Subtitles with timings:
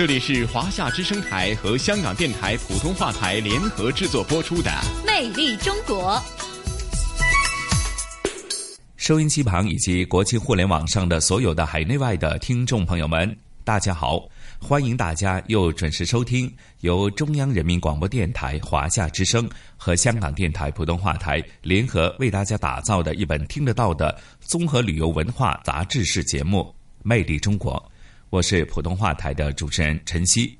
[0.00, 4.70] 这里是华夏之声台和香港电台普通话台联合制作播出的
[5.06, 6.14] 《魅力中国》。
[8.96, 14.26] 收音机旁以及国际互联网上的所有的海内外的听众朋友们，大家好！
[14.58, 19.46] 欢迎大家又准时收听由中央人民广播电台华夏之声
[19.76, 26.62] 和香港电台普通话台联合为大家打造的一本听得到的综合旅游文化杂志式节目
[27.02, 27.74] 《魅力中国》。
[28.30, 30.56] 我是普通话台的主持人陈曦，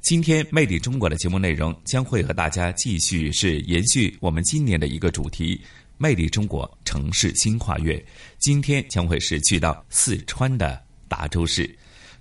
[0.00, 5.54] 今天《魅力中国》的节目内容将会和大家继续是延续我们今年的一个主题
[5.98, 7.94] 《魅力中国城市新跨越》。
[8.38, 11.70] 今天将会是去到四川的达州市。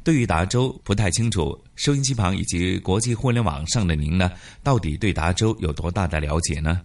[0.03, 4.29] 对于达州不太清楚，收音机旁以及国际互联网上的您呢，
[4.61, 6.81] 到底对达州有多大的了解呢？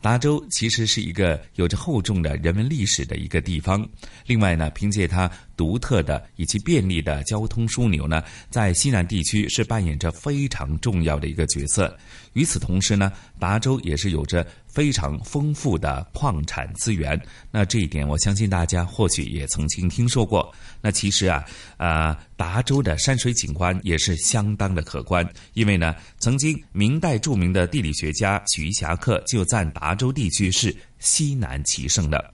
[0.00, 3.86] 达州其实是一个有着厚重的人文历史的一个地方。
[4.26, 11.94] 另外呢，凭借它独特的以及便利的交通枢纽呢，在西南地区是扮演着非常重要的一个角色。
[12.32, 17.20] 与此同时呢，达州也是有着非常丰富的矿产资源。
[17.50, 20.52] 那这一点，我相信大家或许也曾经听说过。
[20.80, 21.44] 那其实啊，
[21.76, 25.28] 啊，达州的山水景观也是相当的可观。
[25.54, 32.32] 因为呢，曾经明代著名的地理学家徐霞客就赞达州地区是西南奇胜的。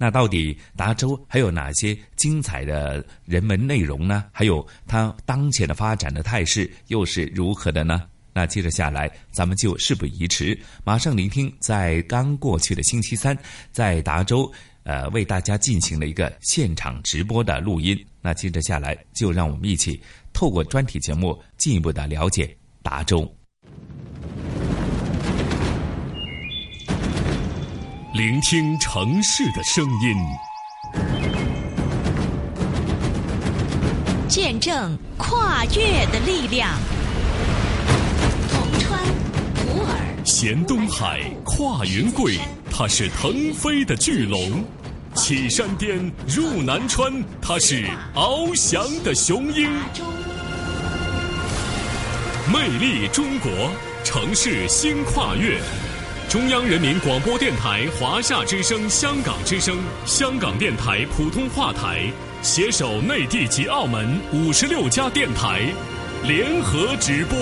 [0.00, 4.26] 那到底达州还有哪些精彩的人文内容呢？
[4.30, 8.04] 还有它当前的发展的态势又是如何的呢？
[8.38, 13.36] 那接着下来，咱们就事不宜迟，马上聆听在刚过去的星期三，
[13.72, 14.48] 在达州，
[14.84, 17.98] 呃，为大家进行了一个现场直播的录音。
[18.20, 20.00] 那接着下来，就让我们一起
[20.32, 23.28] 透过专题节目，进一步的了解达州，
[28.14, 30.16] 聆听城市的声音，
[34.28, 36.78] 见证跨越的力量。
[40.28, 42.36] 衔东海，跨云贵，
[42.70, 44.62] 它是腾飞的巨龙；
[45.14, 49.70] 起山巅，入南川，它是翱翔的雄鹰。
[52.52, 53.50] 魅力中国，
[54.04, 55.58] 城市新跨越。
[56.28, 62.12] 中央人民广播电台、华夏之声、香港之声、香港电台普通话台
[62.42, 65.72] 携手内地及澳门五十六家电台
[66.24, 67.38] 联合直播。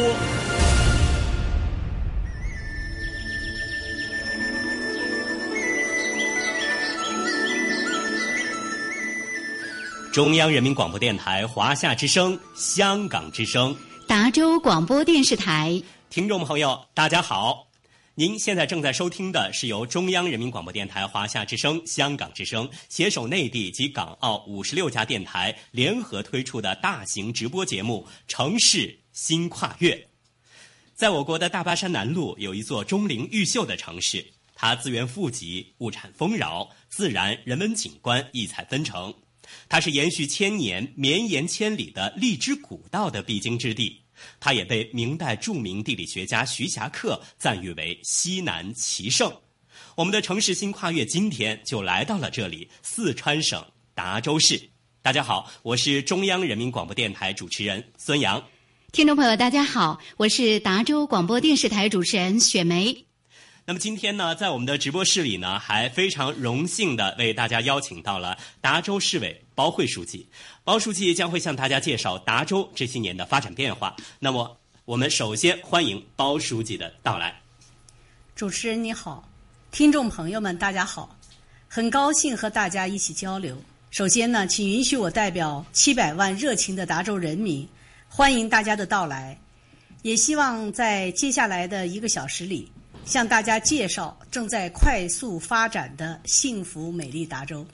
[10.17, 13.77] 中央人民广播电台、华夏之声、香港之声、
[14.09, 15.79] 达州广播电视台，
[16.09, 17.69] 听众朋友，大家好！
[18.15, 29.95] 您现在正在收听的是由中央人民广播电台、华夏之声、香港之声携手内地及港澳五十六家电台联合推出的大型直播节目《城市新跨越》。
[30.95, 34.25] 在我国的大巴山南麓，有一座钟灵毓秀的城市，
[34.55, 39.13] 它资源富集，物产丰饶，自然人文景观异彩纷呈。
[39.69, 44.01] 它是延续千年、绵延千里的荔枝古道的必经之地，
[44.41, 49.33] 它也被明代著名地理学家徐霞客赞誉为西南奇胜。
[49.95, 53.65] 我们的城市新跨越今天就来到了这里——四川省
[53.95, 54.71] 达州市。
[55.01, 58.43] 大家好，我是中央人民广播电台主持人孙杨。
[58.93, 63.06] 听众朋友，大家好，我是达州广播电视台主持人雪梅。
[63.69, 70.25] 那么今天呢，在我们的直播室里呢，还非常荣幸的为大家邀请到了达州市委包会书记。
[70.63, 73.97] 包书记将会向大家介绍达州这些年的发展变化。
[74.21, 77.41] 那么，我们首先欢迎包书记的到来。
[78.37, 79.29] 主持人你好，
[79.73, 81.19] 听众朋友们大家好，
[81.67, 83.61] 很高兴和大家一起交流。
[83.91, 87.69] 首先呢，请允许我代表七百万热情的达州人民，
[88.09, 89.37] 欢迎大家的到来，
[90.03, 92.71] 也希望在接下来的一个小时里。
[93.07, 97.65] 向大家介绍正在快速发展的幸福美丽达州。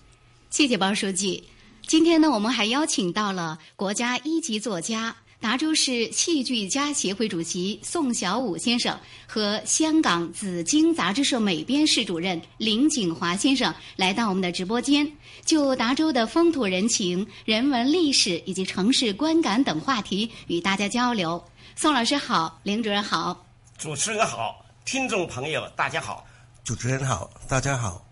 [0.50, 1.42] 谢谢包书记。
[1.86, 8.96] 今天呢，我们还邀请到了国家一级作家、达州市戏剧家协会主席宋小武先生
[9.26, 15.10] 和香港紫荆杂志社美编室主任林景华先生来到我们的直播间，
[15.46, 21.42] 就达州的风土人情、人文历史以及城市观感等话题与大家交流。
[21.74, 23.46] 宋老师好，林主任好，
[23.76, 26.26] 主持人好，听众朋友大家好，
[26.64, 28.04] 主持人好，大家好，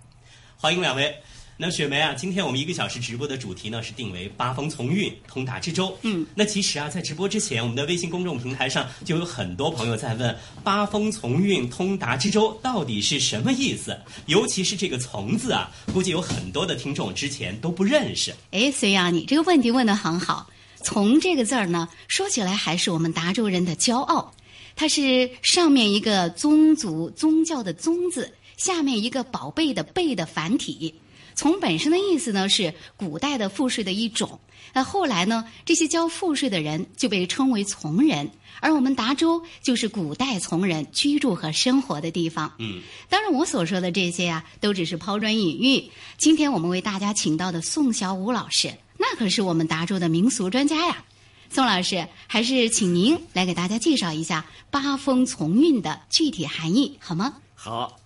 [0.57, 1.15] 欢迎两位。
[1.57, 5.95] 那雪梅啊，今天我们一个小时直播的主题呢是定为“八风从运，通达之州”。
[6.03, 10.35] 嗯，那其实啊，在直播之前，我们的微信公众平台上就有很多朋友在问
[10.65, 13.99] “八风从运，通达之州”到底是什么意思？
[14.27, 18.35] 尤其是这个“从”字啊，估计有很多的听众之前都不认识。
[18.53, 20.49] 哎，隋阳，你这个问题问得很好。
[20.83, 24.33] “从”这个字儿呢，说起来还是我们达州人的骄傲。
[24.81, 30.95] 它是上面一个宗族、宗教的“宗”字，下面一个宝贝的“贝”的繁体。
[31.35, 34.41] 从本身的意思呢是古代的赋税的一种，
[34.73, 38.31] 那后来呢这些交赋税的人就被称为从人，
[38.61, 42.51] 而我们达州就是古代从人居住和生活的地方。
[42.59, 42.81] 嗯，
[43.11, 45.91] 当然我所说的这些啊都只是抛砖引玉。
[46.17, 51.05] 今天我们为大家请到的宋小武老师，那可是我们达州的民俗专家呀。
[51.53, 57.35] 宋老师，还是请您来给大家介绍一下八风从运的具体含义好吗？
[57.57, 57.99] 好，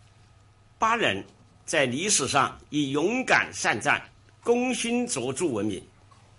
[0.78, 1.22] 八人。
[1.66, 4.02] 在历史上以勇敢善战、
[4.42, 5.82] 功勋卓著闻名。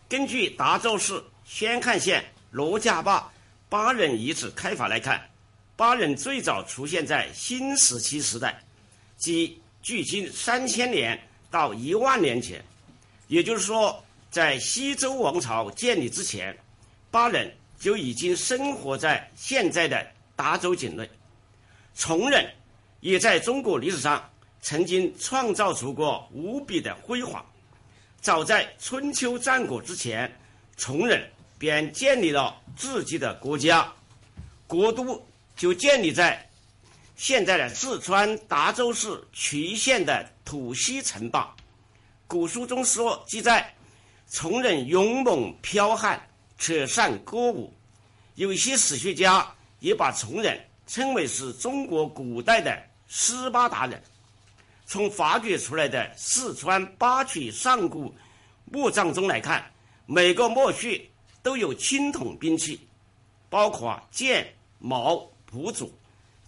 [0.07, 3.31] 根据达州市宣汉县罗家坝
[3.68, 5.19] 八人遗址开发来看，
[5.75, 8.63] 八人最早出现在新石器时代，
[9.18, 11.19] 即距今三千年
[11.50, 12.63] 到一万年前。
[13.28, 16.56] 也就是说，在西周王朝建立之前，
[17.15, 21.09] 八人就已经生活在现在的达州境内。
[21.95, 22.45] 崇人
[23.00, 24.29] 也在中国历史上。
[24.62, 27.45] 曾经创造出过无比的辉煌。
[28.19, 30.29] 早在春秋战国之前，
[30.75, 31.23] 崇人
[31.59, 33.94] 便建立了自己的国家，
[34.65, 35.23] 国都
[35.56, 36.50] 就建立在
[37.15, 41.56] 现在的四川达州市渠县的土溪城坝。
[42.25, 43.71] 古书中说记载，
[44.31, 46.19] 崇人勇猛剽悍，
[46.57, 47.74] 且善歌舞。
[48.36, 49.48] 有些史学家
[49.80, 54.02] 也把崇人称为是中国古代的斯巴达人。
[54.86, 58.13] 从发掘出来的四川八曲上古
[58.66, 59.66] 墓葬中来看，
[60.06, 61.02] 每个墓穴
[61.42, 62.80] 都有青铜兵器，
[63.50, 64.48] 包括剑、
[64.78, 65.90] 矛、朴杵，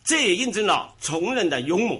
[0.03, 1.99] 这也印证了崇人的勇猛。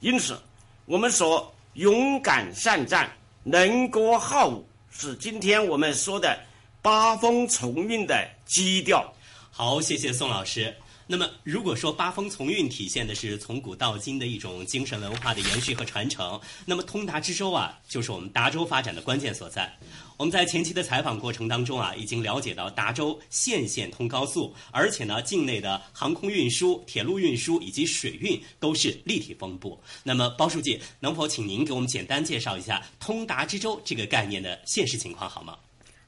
[0.00, 0.36] 因此，
[0.84, 3.10] 我们说勇敢善战、
[3.44, 6.38] 能歌好舞，是今天我们说的
[6.80, 9.12] 八风从运的基调。
[9.50, 10.74] 好，谢谢宋老师。
[11.10, 19.74] 那么，如果说八风从运体现的是从古到今的一种精神文化的延续和传承，那么通达之州啊，就是我们达州发展的关键所在。
[20.18, 29.82] 我们在前期的采访过程当中啊，已经了解到达州县县通高速，而且呢，境内的航空运输、铁路运输以及水运都是立体分布。
[30.04, 35.56] 那么，包书记，能否请您给我们简单介绍一下通达之州这个概念的现实情况好吗？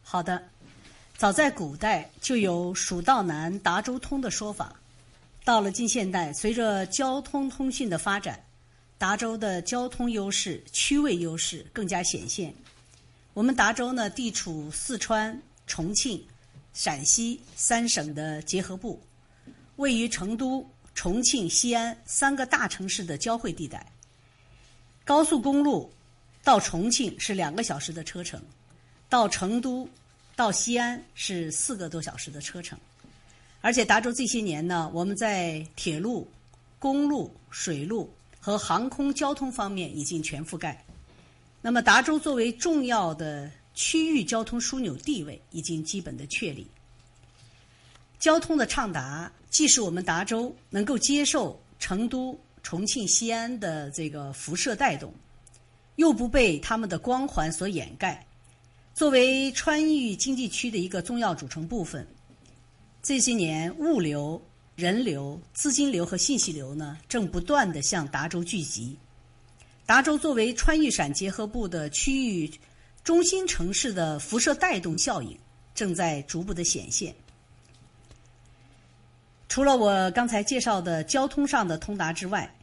[0.02, 0.43] 好的，
[1.20, 4.75] 早在古代就有“蜀道难，达州通”的说法。
[5.44, 8.43] 到了近现代，随着交通通讯的发展，
[8.96, 12.55] 达州的交通优势、区位优势更加显现。
[13.34, 16.26] 我们达州呢，地处四川、重庆、
[16.72, 18.99] 陕西三省的结合部，
[19.76, 23.93] 位于成都、重庆、西安三个大城市的交汇地带。
[25.05, 25.93] 高速公路
[26.43, 28.40] 到重庆是两个小时的车程，
[29.11, 29.87] 到成都、
[30.41, 32.79] 到西安是四个多小时的车程。
[33.61, 36.27] 而且达州这些年呢，我们在铁路、
[36.79, 40.82] 公路、水路和航空交通方面已经全覆盖。
[41.61, 46.67] 那么，达州作为重要的区域交通枢纽地位已经基本的确立。
[48.19, 55.13] 交通的畅达，既是我们达州能够接受成都、重庆、西安的这个辐射带动，
[55.97, 58.27] 又不被他们的光环所掩盖。
[58.94, 62.06] 作为川渝经济区的一个重要组成部分。
[63.03, 64.41] 这些年，物流、
[64.77, 68.97] 人流、资金流和信息流呢，正不断的向达州聚集。
[69.87, 72.51] 达州作为川渝陕结合部的区域
[73.03, 75.37] 中心城市的辐射带动效应，
[75.75, 77.15] 正在逐步的显现。
[79.49, 82.55] 除了我刚才介绍的交通上的通达之外，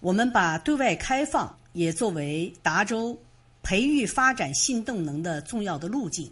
[0.00, 3.16] 我们把对外开放也作为达州
[3.62, 6.30] 培育发展新动能的重要的路径。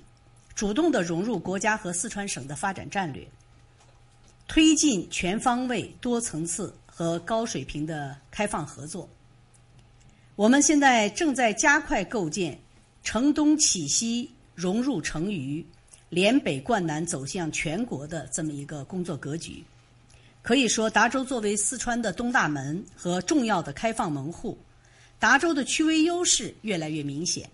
[0.55, 3.27] 主动的融入国家和四川省的发展战略，
[4.47, 9.09] 推进全方位、多层次和高水平的开放合作。
[10.37, 12.59] 我们现在正在加快构建
[13.03, 15.65] 城东启西融入成渝、
[16.11, 19.65] 连北贯南走向全国的这么一个工作格局。
[20.43, 24.59] 可以说，达州作为四川的东大门和重要的开放门户，
[25.21, 27.49] 达州的区位优势越来越明显，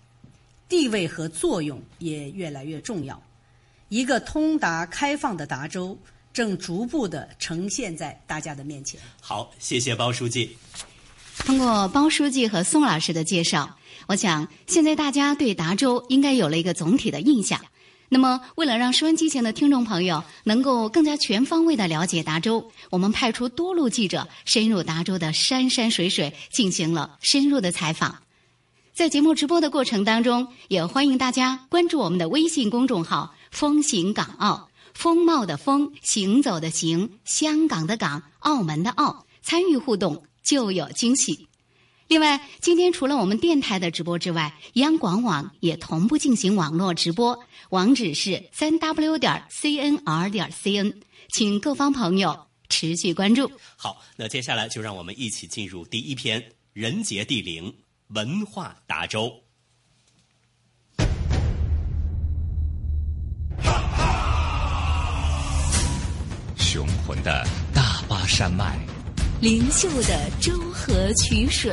[0.69, 3.21] 地位和作用也越来越重要。
[3.89, 5.97] 一个通达开放的达州
[6.31, 8.99] 正逐步的呈现在大家的面前。
[9.21, 10.57] 好，谢谢包书记。
[11.39, 17.59] 通过包书记和宋老师的介绍，我想现在大家对达州应该有了一个总体的印象。
[18.09, 28.19] 那么，为了让收音机前的听众朋友能够更加全方位的了解达州，我们派出多路记者深入达州的山山水水，进行了深入的采访。
[28.93, 40.23] 在节目直播的过程当中，也欢迎大家关注我们的微信公众号“风行港澳”，风貌的风，行走的行，香港的港，澳门的澳，参与互动。
[40.43, 41.46] 就有惊喜。
[42.07, 47.37] 另外，今天除了我们电台的直播之外，央广网也同步进行网络直播，
[47.69, 50.93] 网址是三 w 点 cnr 点 cn，
[51.29, 53.51] 请各方朋友持续关注。
[53.75, 57.75] 好，那接下来就让我们一起进入第一篇人杰地灵
[58.07, 59.43] 文化达州。
[66.55, 68.96] 雄浑的大巴山脉。
[69.39, 71.71] 灵秀的周河曲水，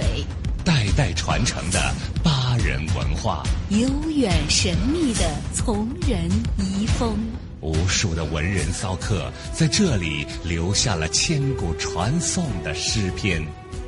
[0.63, 5.21] 代代传承的巴人文化，悠远神秘的
[5.55, 7.17] 从人遗风，
[7.63, 13.43] 无数的文人骚客在这里留下了千古传颂的诗篇，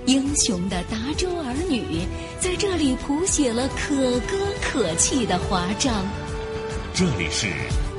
[0.06, 2.00] 英雄的达州儿女
[2.40, 6.02] 在这里谱写了可歌可泣的华章。
[6.94, 7.52] 这里是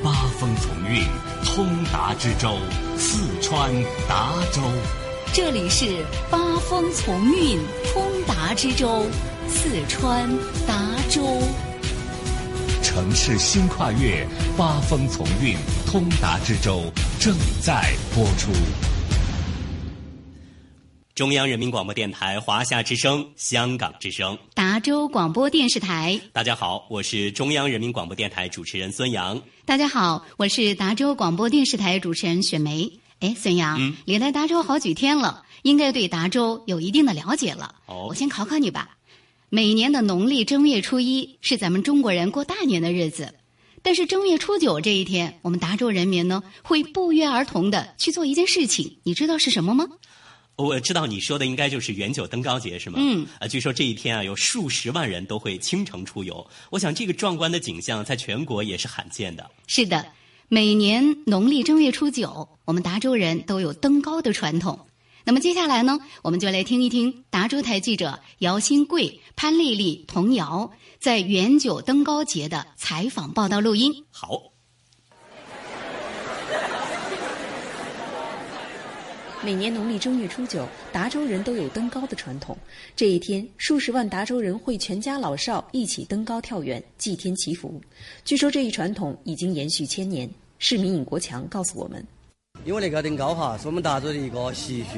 [0.03, 1.03] 八风从韵，
[1.45, 2.57] 通达之州，
[2.97, 3.71] 四川
[4.09, 4.63] 达州。
[5.37, 7.59] 这里是八风从运
[7.93, 9.05] 通达之州，
[9.47, 10.27] 四川
[10.65, 11.21] 达州。
[12.81, 14.27] 城市新跨越，
[14.57, 18.51] 八风从运通达之州正在播出。
[21.13, 26.19] 中央人民广播电台华夏之声、香港之声、达州广播电视台。
[26.33, 29.39] 大家好，我是中央人民广播电台主持人孙杨。
[29.65, 32.91] 大家好，我是达州广播电视台主持人雪梅。
[33.19, 37.75] 哎，孙杨，你来达州好几天了，应该对达州有一定的了解了。
[37.87, 38.97] 我先考考你吧。
[39.49, 43.33] 每年的农历正月初一是咱们中国人过大年的日子，
[43.81, 49.87] 但是正月初九这一天，我们达州人民呢会不约而同的去做一件事情，你知道是什么吗？
[50.57, 52.97] 我知道你说的应该就是元九登高节，是吗？
[52.99, 53.25] 嗯。
[53.39, 56.47] 啊，据说这一天啊，有数十万人都会倾城出游。
[56.69, 59.49] 我想这个壮观的景象在全国也是罕见的。
[59.65, 60.05] 是的。
[60.49, 64.79] 每年农历正月初九，我们达州人都有登高的传统。
[65.25, 74.05] 那么接下来呢，我们就来听一听达州台记者姚新贵、潘丽丽、童瑶在元九登高节的采访报道录音。
[74.09, 74.56] 好。
[79.43, 82.57] 每年农历正月初九，达州人都有登高的传统。
[82.95, 87.79] 这一天，数十万达州人会全家老少一起登高跳远，祭天祈福。
[88.25, 90.27] 据说这一传统已经延续千年。
[90.57, 92.03] 市民尹国强告诉我们
[92.65, 94.97] ：“因为那个登高哈，是我们达州的一个习俗，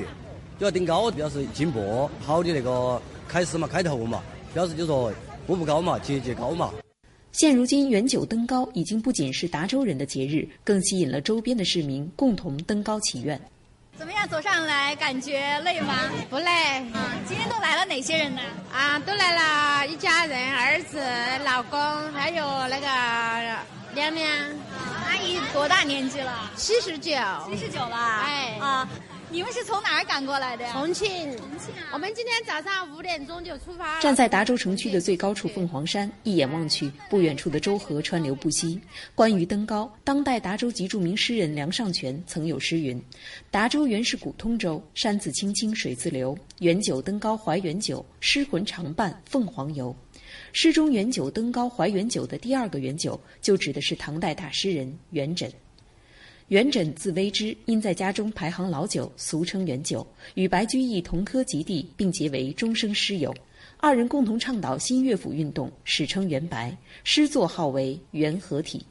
[0.57, 5.11] 就要登高表示进步，好的那个开始嘛，开头嘛，表示就说
[5.45, 6.73] 步步高嘛，节节高嘛。”
[7.33, 13.39] 现如今，元九登高已经不仅是达州人的节日，更吸引了周边的市民共同登高祈愿。
[13.99, 14.95] 怎么样走上来？
[14.95, 15.93] 感觉累吗？
[16.29, 16.49] 不累。
[16.93, 18.41] 啊，今天都来了哪些人呢？
[18.73, 21.03] 啊，都来了一家人，儿子、
[21.43, 22.87] 老公，还有那个
[23.93, 24.25] 娘娘。
[25.05, 26.49] 阿姨多大年纪了？
[26.55, 27.11] 七十九。
[27.45, 27.97] 七十九了。
[28.23, 28.57] 哎。
[28.61, 28.87] 啊。
[29.31, 30.71] 你们是从哪儿赶过来的呀？
[30.73, 31.07] 重庆，
[31.37, 31.93] 重庆啊！
[31.93, 33.99] 我们今天早上五点钟就出发。
[33.99, 38.81] 站在达州城区的最高处凤凰山，一眼望去，不远处的周河川流不息。
[39.13, 42.99] 关于登高，当代达州籍著名诗人梁尚全曾有诗云
[43.51, 46.35] ：“达州原是古通州，山自青青水自流。
[46.57, 49.95] 元九登高怀元九，诗魂常伴凤凰游。”
[50.53, 55.51] 诗中元九登高怀元九的第二个元九，就指的是唐代大诗人元稹。
[56.49, 63.31] 元稹字微之，因在家中排行老九，俗称元九，与白居易同科及第，并结为终生诗友。
[63.77, 66.75] 二人共同倡导新乐府运动，史称元白。
[67.03, 68.83] 诗作号为元和体，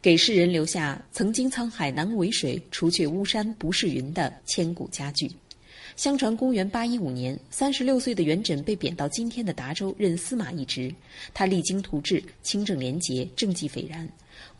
[0.00, 5.30] 给世人留下“曾经沧海难为水，除却巫山不是云”的千古佳句。
[5.96, 10.90] 相传，公元八一五年，三十六岁的元稹被贬到今天的达州任司马一职，
[11.34, 14.08] 他励精图治，清正廉洁，政绩斐然。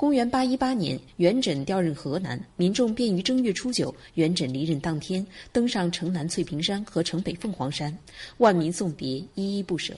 [0.03, 7.97] 公元八一八年，元稹调任河南，民众便于正月初九，元稹离任当天，登上城南翠屏山和城北凤凰山，
[8.39, 9.95] 万民送别，依依不舍。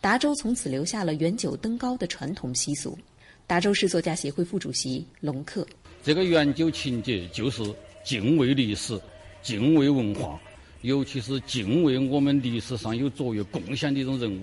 [0.00, 2.98] 达州从此留下了元九登高的传统习俗。
[3.46, 5.64] 达州市作家协会副主席龙克。
[6.02, 7.62] 这个元九情节就是
[8.04, 9.00] 敬畏历史、
[9.44, 10.40] 敬畏文化，
[10.80, 14.42] 尤其是敬畏我们历史上有卓越贡献的一种人物。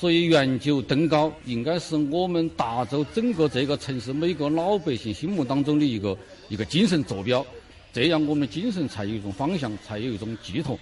[0.00, 6.16] 所以，研究登高应该是我们达州整个这个城市每个老百姓心目当中的一个
[6.48, 7.44] 一个精神坐标，
[7.92, 10.78] 这样我们精神才有一种方向，才有一种寄托。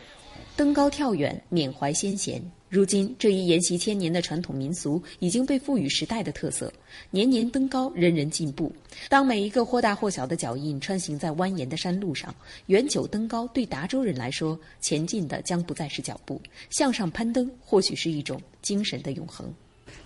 [0.54, 2.40] 登高跳远，缅怀先贤。
[2.68, 6.70] 如今，这一沿袭千年的传统民俗已经被赋予时代的特色。
[7.10, 8.70] 年年登高，人人进步。
[9.08, 12.34] 当每一个或大或小的脚印穿行在蜿蜒的山路上，
[12.66, 19.50] 远久登高对达州人来说，前进的将不再是脚步，向上攀登或许是一种精神的永恒。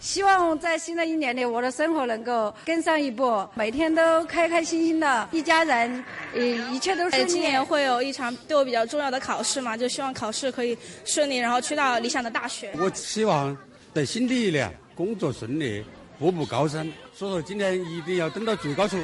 [0.00, 6.40] 希望在新的一年里，我的生活能够更上一步，每天都开开心心的，一家人，呃，
[6.72, 7.24] 一切都是。
[7.24, 12.72] 今年会有一场对我比较重要的考试嘛，就希望考试可以顺利，然后去到理想的大学。
[12.78, 13.56] 我希望
[13.94, 15.84] 在新的一年工作顺利，
[16.18, 16.92] 步步高升。
[17.14, 18.96] 所以说，今年一定要登到最高处，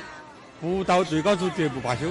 [0.61, 2.07] 不到最高处绝不罢休。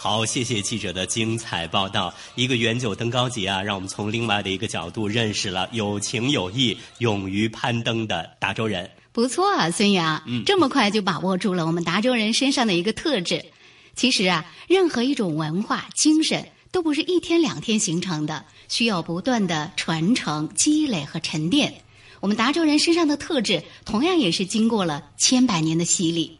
[0.00, 2.14] 好，谢谢记者的精彩报道。
[2.36, 8.88] 一个远九登高节啊，让我们从另外的一个角度认识了有情有义、勇于攀登的达州人。
[9.10, 13.44] 不错啊，孙杨，嗯，这么快就把握住了我们达州人身上的一个特质。
[13.96, 21.74] 其实啊，任何一种文化精神都不是一天两天形成的，需要不断的传承、积累和沉淀。
[22.20, 26.37] 我们达州人身上的特质，同样也是经过了千百年的洗礼。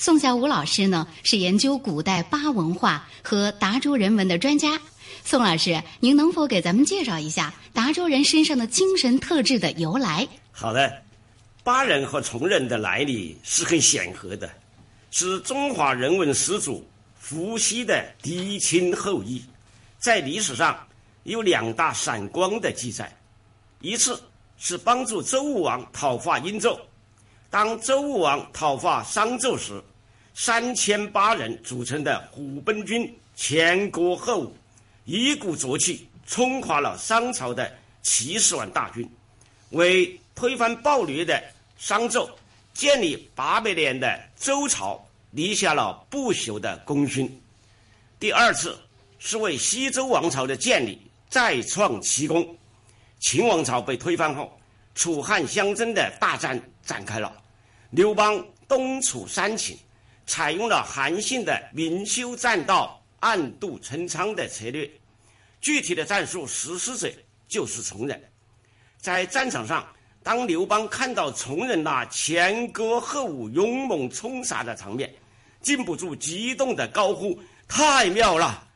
[0.00, 4.80] 宋小武老师呢，是研究古代巴文化和达州人文的专家。
[5.26, 10.26] 宋老师，您能否给咱们介绍一下达州人身上的精神特质的由来？
[10.52, 11.02] 好的，
[11.62, 14.50] 巴人和崇人的来历是很显赫的，
[15.10, 16.82] 是中华人文始祖
[17.18, 19.44] 伏羲的嫡亲后裔，
[19.98, 20.82] 在历史上
[21.24, 23.14] 有两大闪光的记载。
[23.82, 24.18] 一次
[24.56, 26.74] 是帮助周武王讨伐殷纣，
[27.50, 29.78] 当周武王讨伐商纣时。
[30.42, 34.56] 三千八人组成的虎贲军前歌后舞，
[35.04, 37.70] 一鼓作气冲垮了商朝的
[38.00, 39.06] 七十万大军，
[39.72, 41.38] 为推翻暴虐的
[41.76, 42.26] 商纣、
[42.72, 47.30] 建立八百年的周朝立下了不朽的功勋。
[48.18, 48.78] 第二次
[49.18, 50.98] 是为西周王朝的建立
[51.28, 52.56] 再创奇功。
[53.18, 54.58] 秦王朝被推翻后，
[54.94, 57.30] 楚汉相争的大战展开了，
[57.90, 59.76] 刘邦东楚三秦。
[60.30, 64.88] 采用了韩信的明修栈道、暗度陈仓的策略，
[65.60, 67.10] 具体的战术实施者
[67.48, 68.22] 就是崇人。
[68.96, 69.84] 在战场上，
[70.22, 75.12] 当刘邦看到崇人那前歌后舞、勇猛冲杀的场面，
[75.60, 78.68] 禁不住激动的高呼：“太妙了！”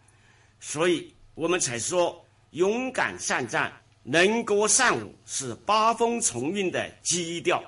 [0.59, 7.63] 所以我们才说，勇敢善战、能歌善舞是八风崇运的基调。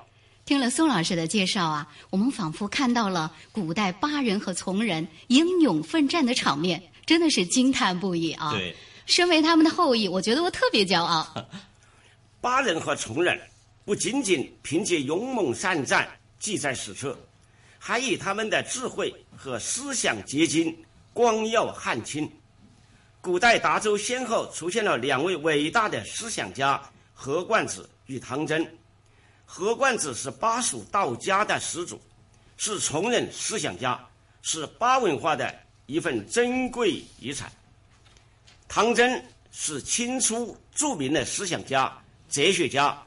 [0.47, 8.53] 听了宋老师的介绍啊，我们仿佛看到了古代巴人和从人英勇奋战的场面，真的是惊叹不已啊！
[8.53, 8.73] 对，
[9.05, 11.27] 身为他们的后裔，我觉得我特别骄傲。
[12.39, 13.37] 巴人和从人
[13.83, 16.07] 不仅仅凭借勇猛善战
[16.39, 17.19] 记载史册，
[17.77, 20.73] 还以他们的智慧和思想结晶
[21.11, 22.31] 光耀汉清。
[23.19, 26.81] 古代达州先后出现了两位伟大的思想家
[27.13, 28.65] 何冠子与唐真。
[29.49, 31.99] 何冠子是巴蜀道家的始祖，
[32.57, 33.97] 是崇仁思想家，
[34.41, 35.51] 是巴文化的
[35.85, 37.49] 一份珍贵遗产。
[38.67, 41.91] 唐真是清初著名的思想家、
[42.29, 43.01] 哲学家，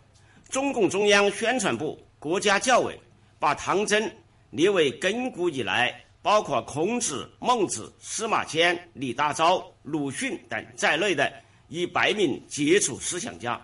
[0.48, 2.98] 中共中央宣传部、国家教委
[3.38, 4.10] 把唐真
[4.48, 11.30] 列为亘古以来包括孔子、孟子、司马迁、李大钊、鲁迅等在内的
[11.68, 13.60] 一百名杰出思想家。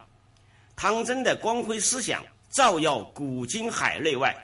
[0.77, 2.23] 唐真的光辉思想。
[2.57, 4.35] 照耀古今海内外，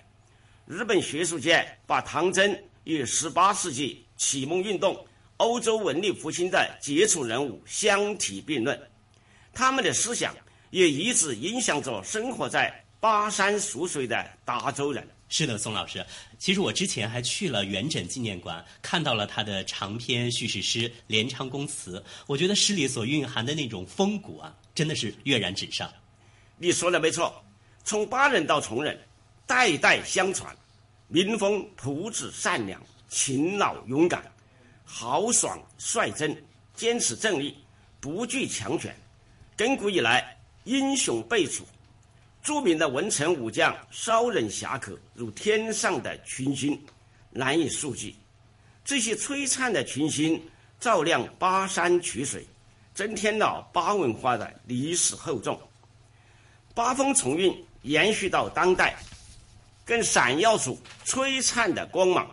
[0.66, 5.02] 日本学术界把唐真与十八世纪启蒙运动、
[5.38, 8.78] 欧洲文艺复兴的杰出人物相提并论。
[9.54, 10.36] 他们的思想
[10.68, 15.08] 也一直影响着生活在巴山蜀水的达州人。
[15.30, 16.04] 是的，宋老师，
[16.36, 25.90] 其实我之前还去了元稹纪念馆，看到了他的长篇叙事诗《连昌宫词》，我觉得诗里所蕴含的那种风骨啊，真的是跃然纸上。
[26.58, 27.42] 你说的没错。
[27.84, 28.98] 从巴人到崇人，
[29.46, 30.54] 代代相传，
[31.08, 34.22] 民风朴质善良、勤劳勇敢、
[34.84, 36.36] 豪爽率真、
[36.74, 37.56] 坚持正义、
[38.00, 38.94] 不惧强权。
[39.56, 41.64] 亘古以来，英雄辈出，
[42.42, 46.80] 著名的文臣武将骚人侠客如天上的群星，
[47.30, 48.16] 难以数计。
[48.84, 50.42] 这些璀璨的群星，
[50.80, 52.46] 照亮巴山曲水，
[52.94, 55.60] 增添了巴文化的历史厚重。
[56.74, 58.96] 巴风重韵延续到当代，
[59.84, 62.28] 更闪耀出璀璨的光芒。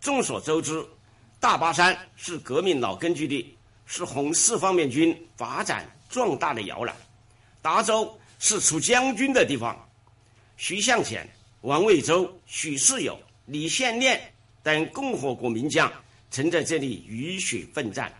[0.00, 0.84] 众所周知，
[1.38, 3.56] 大巴山是革命老根据地，
[3.86, 6.96] 是红四方面军发展壮大的摇篮。
[7.60, 9.78] 达州是出将军的地方，
[10.56, 11.28] 徐向前、
[11.62, 15.92] 王卫洲、许世友、李献念等共和国名将
[16.30, 18.10] 曾在这里浴血奋战。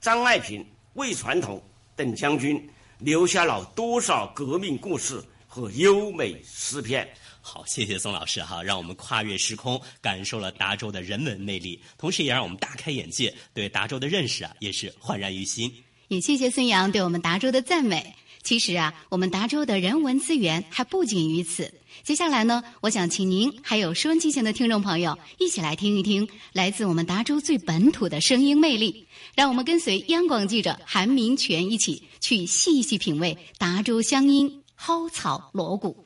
[0.00, 1.62] 张爱萍、魏传统
[1.94, 5.22] 等将军留下了多少革命故事
[5.54, 7.06] 和优美诗篇。
[7.42, 15.70] 好，谢谢宋老师哈，让我们跨越时空，感受了达州的人文魅力，同时也让我们大开眼界，对达州的认识啊也是焕然于新。
[16.08, 18.14] 也谢谢孙杨对我们达州的赞美。
[18.42, 21.74] 其实啊，我们达州的人文资源还不仅于此。
[22.02, 29.06] 接下来呢，我想请您还有收音机前的听众朋友一起来听一听来自我们达州最本土的声音魅力。
[29.34, 36.04] 让我们跟随央广记者韩明全一起去细细品味达州乡音蒿草锣鼓。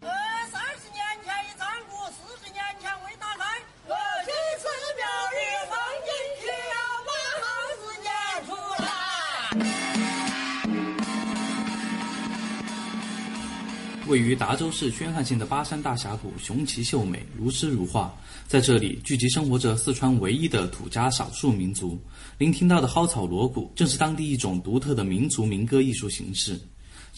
[0.00, 0.08] 呃，
[0.50, 3.44] 三十年前一张鼓，四十年前未打开
[14.06, 18.10] 位于达州市宣汉县的巴山大峡谷雄奇秀美，如诗如画。
[18.46, 22.00] 在这里聚集生活着四川唯一的土家少数民族。
[22.38, 26.58] 您听到的蒿草锣鼓，正是当地一种独特的民族民歌艺术形式。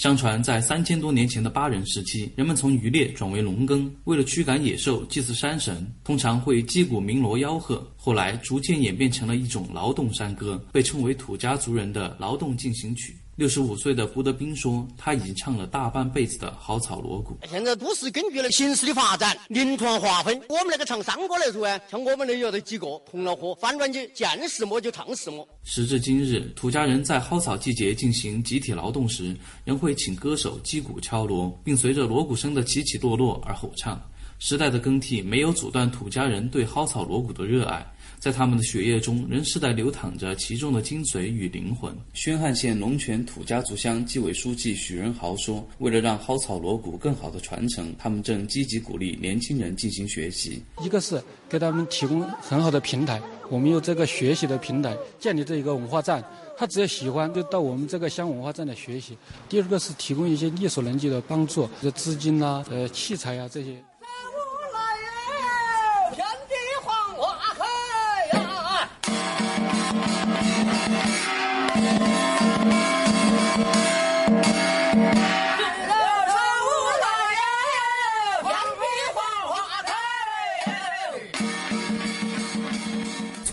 [0.00, 7.86] 相传，在三千多年前的巴人时期，人们从渔猎转为农耕，为了驱赶野兽、祭祀山神，通常会击鼓鸣锣吆喝。
[7.98, 13.14] 后来逐渐演变成了一种劳动山歌，被称为土家族人的劳动进行曲。
[13.40, 17.38] 六十五岁的胡德斌说：“他已经唱了大半辈子的蒿草锣鼓。
[17.48, 20.38] 现在都是根据了形势的发展，临床划分。
[20.50, 25.48] 我们那个唱山歌来说啊，像我们那有的几个同了伙，反正就见什么就唱什么。
[25.64, 33.98] 时至今日，土家人在蒿草季节进行集体劳动时，仍会请歌手击鼓敲锣，并随着锣鼓声的起起落落而吼唱。
[34.38, 37.90] 时代的更替没有阻断土家人对蒿草锣鼓的热爱。”
[38.20, 41.90] 在他们的血液中，仍世代流淌着其中的精髓与灵魂。
[42.12, 50.62] 宣汉县龙泉土家族乡纪委书记许仁豪说：“为了让蒿草锣鼓更好的传承，他们正积极鼓励年轻人进行学习。
[50.82, 56.22] 一个是给他们提供很好的平台，我们有这个学习的平台，建立这一个文化站，
[56.58, 59.16] 他只要喜欢就到我们这个乡文化站来学习。
[59.48, 63.82] 第二个是提供一些力所能及的帮助，这资金呐、呃器材啊这些。”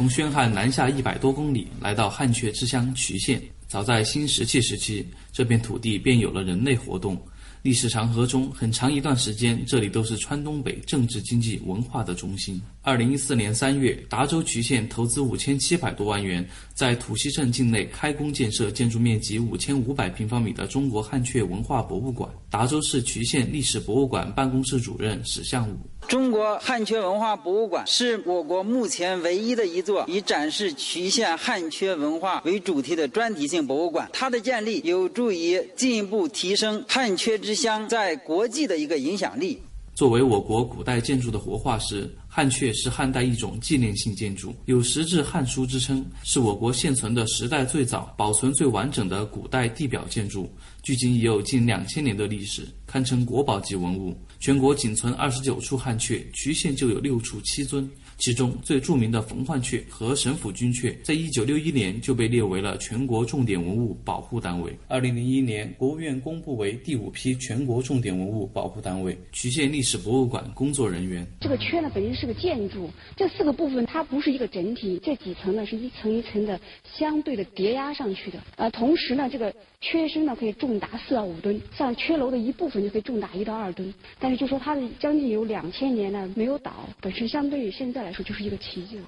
[0.07, 3.41] 从宣汉南下一百多公里，来到汉阙之乡渠县。
[3.67, 7.21] 早在新石器时期，这片土地便有了人类活动。
[7.61, 12.61] 历史长河中，很长一段时间，这里都是川东北政治、经济、文化的中心。
[12.83, 22.31] 二零一四年三月，达州渠县投资五千七百多万元，在土溪镇境内开工建设建筑面积五千五百平方米的中国汉阙文化博物馆。
[22.49, 25.77] 达州市渠县历史博物馆办公室主任史向武。
[26.07, 34.09] 中国汉阙文化博物馆是我国目前唯一的一座以展示渠县汉阙文化为主题的专题性博物馆。
[34.13, 39.61] 它的建立有助于进一步提升汉阙之乡在国际的一个影响力。
[39.97, 50.47] 作为我国古代建筑的活化石，汉阙是汉代一种纪念性建筑，有石质汉书之称，是我国现存的时代最早、保存最完整的古代地表建筑，
[50.83, 54.15] 距今已有近两千年的历史，堪称国宝级文物。
[54.39, 57.89] 全国仅存二十九处汉阙，渠县就有六处七尊。
[58.17, 64.75] 其中最著名的冯焕阙和神府军阙，在一九六一年就被列为了全国重点文物保护单位。
[64.87, 69.15] 二零零一年，国务院公布为第五批全国重点文物保护单位。
[69.31, 76.59] 渠县历史博物馆工作人员：这个阙呢，本身是个建筑，这四个部分它不是一个整体，这几层呢是一层一层的
[76.97, 78.39] 相对的叠压上去的。
[78.55, 83.93] 呃，同时呢，这个缺身呢可以重达四到五吨，像缺楼的一部分就可以重达一到二吨。
[84.19, 88.03] 但是就说它的将近有两千年呢没有倒，本身相对于现在。
[88.03, 88.99] 来说就是一个奇迹。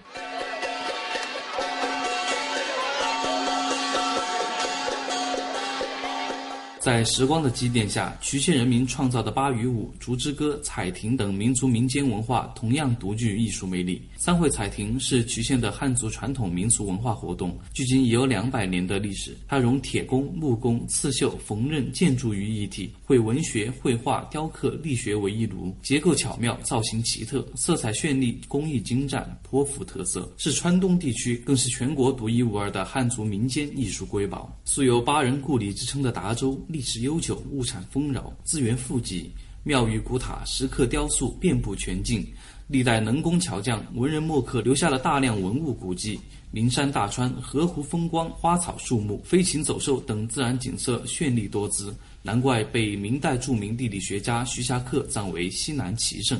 [6.79, 14.01] 在时光的积淀下，渠县人民创造的巴鱼舞、竹枝歌、彩亭等民族民间文化同样独具艺术魅力。
[14.19, 19.33] 三会彩亭是渠县的汉族传统民俗文化活动，距今已有两百年的历史。
[19.47, 34.53] 它融铁工、木工、刺绣、缝纫、建筑于一体，绘文学、绘画、雕刻、力学为一炉，结构巧妙，造型奇特，色彩绚丽，工艺精湛，颇富特色，是川东地区更是全国独一无二的汉族民间艺术瑰宝。
[34.65, 36.61] 素有“八人故里”之称的达州。
[36.67, 39.31] 历史悠久，物产丰饶，资源富集，
[39.63, 42.25] 庙宇古塔、石刻雕塑遍布全境，
[42.69, 46.19] 历代能工巧匠、文人墨客留下了大量文物古迹。
[46.51, 56.39] 名山大川、河湖风光、花草树木、飞禽走兽等自然景色绚丽多姿，难怪被明代著名地理学家徐霞客赞为西南奇胜。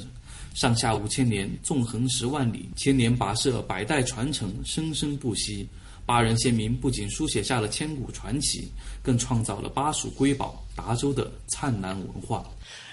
[0.53, 5.67] 上下五千年，纵横十万里，千年跋涉，百代传承，生生不息。
[6.05, 8.67] 巴人县民不仅书写下了千古传奇，
[9.01, 12.45] 更创造了巴蜀瑰宝达州的灿烂文化。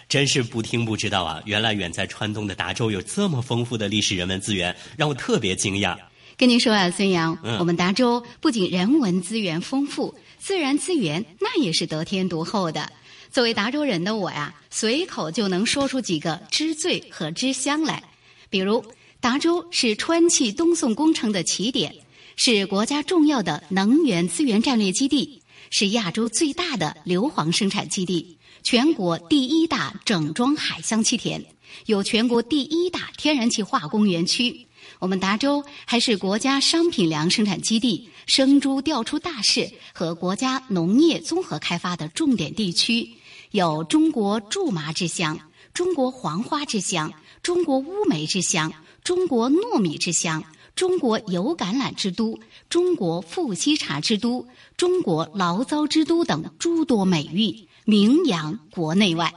[0.09, 1.43] 真是不听不知道啊！
[1.47, 5.97] 原来远在川东的达州有这么丰富的历史人文资源，让我特别惊讶。
[6.37, 12.91] 跟您说啊，孙杨，我们达州不仅人文资源丰富，自然资源那也是得天独厚的。
[13.31, 18.03] 作为达州人的我呀，随口就能说出几个知最和知乡来。
[18.49, 18.85] 比如，
[19.21, 21.95] 达州是川气东送工程的起点。
[22.39, 28.37] 是国家重要的能源资源战略基地，是亚洲最大的硫磺生产基地，
[28.69, 31.41] 全国第一大整装海相气田，
[31.87, 34.67] 有全国第一大天然气化工园区。
[34.99, 43.09] 我们达州还是国家商品粮生产基地、生猪调出大市和国家农业综合开发的重点地区，
[43.53, 45.39] 有“中国苎麻之乡”、
[45.73, 47.13] “中国黄花之乡”、
[47.45, 48.73] “中国乌梅之乡”、
[49.05, 50.43] “中国糯米之乡”。
[50.75, 59.33] 中国油橄榄之都、中国富硒茶之都、中国醪糟之都等诸多美誉，名扬国内外。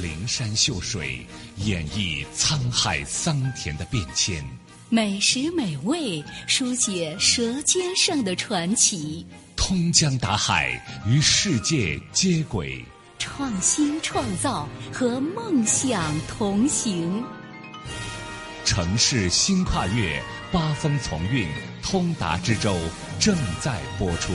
[0.00, 1.26] 灵山秀水
[1.58, 4.42] 演绎沧海桑田的变迁，
[4.88, 12.82] 美食美味书写舌尖上的传奇，通江达海与世界接轨，
[13.18, 17.22] 创新创造和梦想同行。
[18.64, 21.46] 城市新跨越，八风从运，
[21.82, 22.74] 通达之舟
[23.20, 24.32] 正在播出。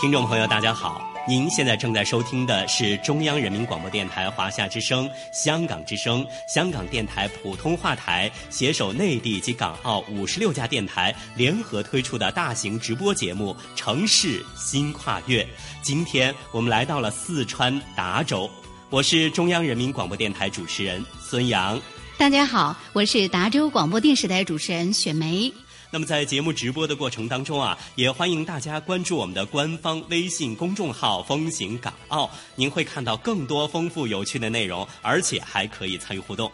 [0.00, 1.09] 听众朋友，大家好。
[1.28, 15.44] 您现在正在收听的是中央人民广播电台华夏之声、香港之声、香港电台普通话台携手内地及港澳五十六家电台联合推出的大型直播节目《城市新跨越》。
[15.82, 18.50] 今天我们来到了四川达州，
[18.88, 21.80] 我是中央人民广播电台主持人孙杨。
[22.16, 25.52] 大家好，我是达州广播电视台主持人雪梅。
[25.92, 36.50] 那么在节目直播的过程当中啊，也欢迎大家关注我们的官方微信公众号“风行港澳”，您会看到更多丰富有趣的内容，而且还可以参与互动。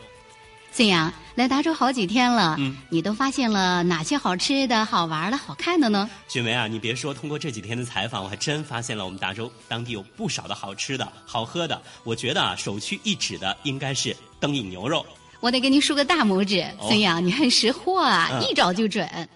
[0.72, 6.08] 孙杨来达州好几天了，嗯，你都发现了哪些好吃的、好玩的、好看的呢？
[6.28, 11.80] 雪梅啊，你别说，通过这几天的采访，我还真发现了我们达州当地有不少的好吃的、好喝的。
[12.04, 15.04] 我觉得啊，首屈一指的应该是灯影牛肉。
[15.40, 19.28] 我得给你竖个大拇指，孙杨，你很识货啊，一找就准。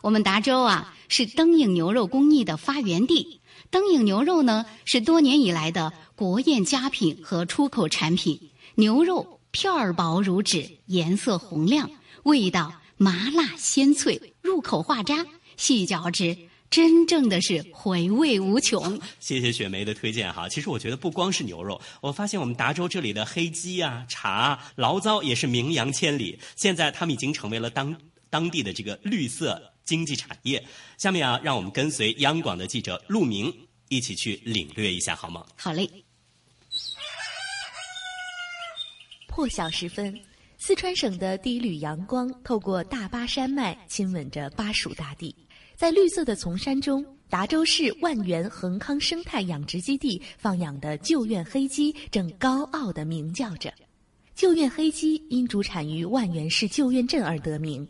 [0.00, 3.40] 我们达州啊是灯影牛肉工艺的发源地，
[3.70, 8.50] 灯影牛肉呢是多年以来的国宴佳品和出口产品。
[8.76, 11.90] 牛肉片儿薄如纸，颜色红亮，
[12.22, 16.36] 味道麻辣鲜脆，入口化渣，细嚼之。
[16.70, 19.00] 真正的是回味无穷。
[19.20, 20.48] 谢谢雪梅的推荐哈。
[20.48, 26.38] 其实我觉得不光是牛肉，我发现我们达州这里的黑鸡啊、茶、醪糟也是名扬千里。
[26.56, 30.62] 现在他们已经成为了当当地的这个绿色经济产业。
[30.98, 33.52] 下面啊，让我们跟随央广的记者陆明
[33.88, 35.46] 一起去领略一下好吗？
[35.56, 35.88] 好嘞。
[39.26, 40.20] 破晓时分，
[40.58, 45.34] 四川省的第一缕阳光透过大巴山脉，亲吻着巴蜀大地。
[45.78, 53.72] 在绿色的丛山中，达州市万源恒康生态养殖基地放养的旧院黑鸡正高傲地鸣叫着。
[54.34, 57.86] 旧院黑鸡因主产于万源市旧院镇而得名。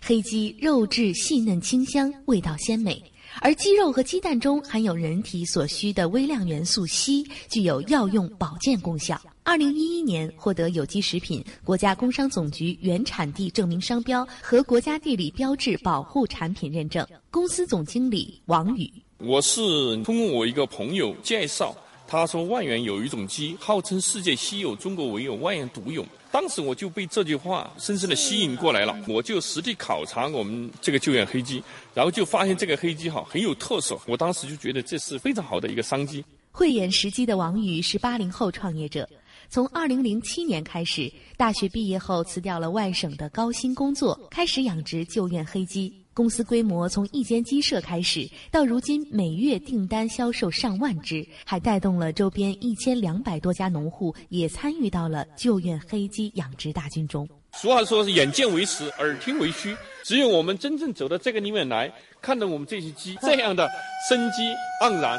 [0.00, 3.02] 黑鸡肉质细嫩清香，味道鲜美，
[3.40, 9.20] 而鸡肉和鸡蛋中含有人体所需的微量元素硒，具有药用保健功效。
[9.44, 17.04] 二零一一年获得有机食品国家工商总局原产地证明商标和国家地理标志保护产品认证。
[17.28, 19.60] 公司总经理王宇：我是
[20.04, 21.74] 通过我一个朋友介绍，
[22.06, 26.06] 他说万源有一种鸡，号称世界稀有，中国唯有，万源独有。
[26.30, 31.60] 当时我就被这句话深深的吸引过来了，我就实地考察我们这个救援黑鸡，
[31.92, 36.24] 然后就发现这个黑鸡哈很有特色，我当时就觉得这是非常好的一个商机。
[36.54, 39.08] 慧眼识机的王宇是八零后创业者，
[39.52, 45.92] 从二零零七年开始，大学毕业后辞掉了外省的高薪工作，开始养殖救援黑鸡。
[46.14, 57.28] 公司规模从一间鸡舍开始，到如今每月订单销售上万只，还带动了周边一千两百多家农户也参与到了救援黑鸡养殖大军中。
[57.52, 63.68] 俗话说是眼见为实，耳听为虚，只有我们真正走到这个里面来，看到我们这些鸡这样的
[64.08, 64.44] 生机
[64.82, 65.18] 盎然。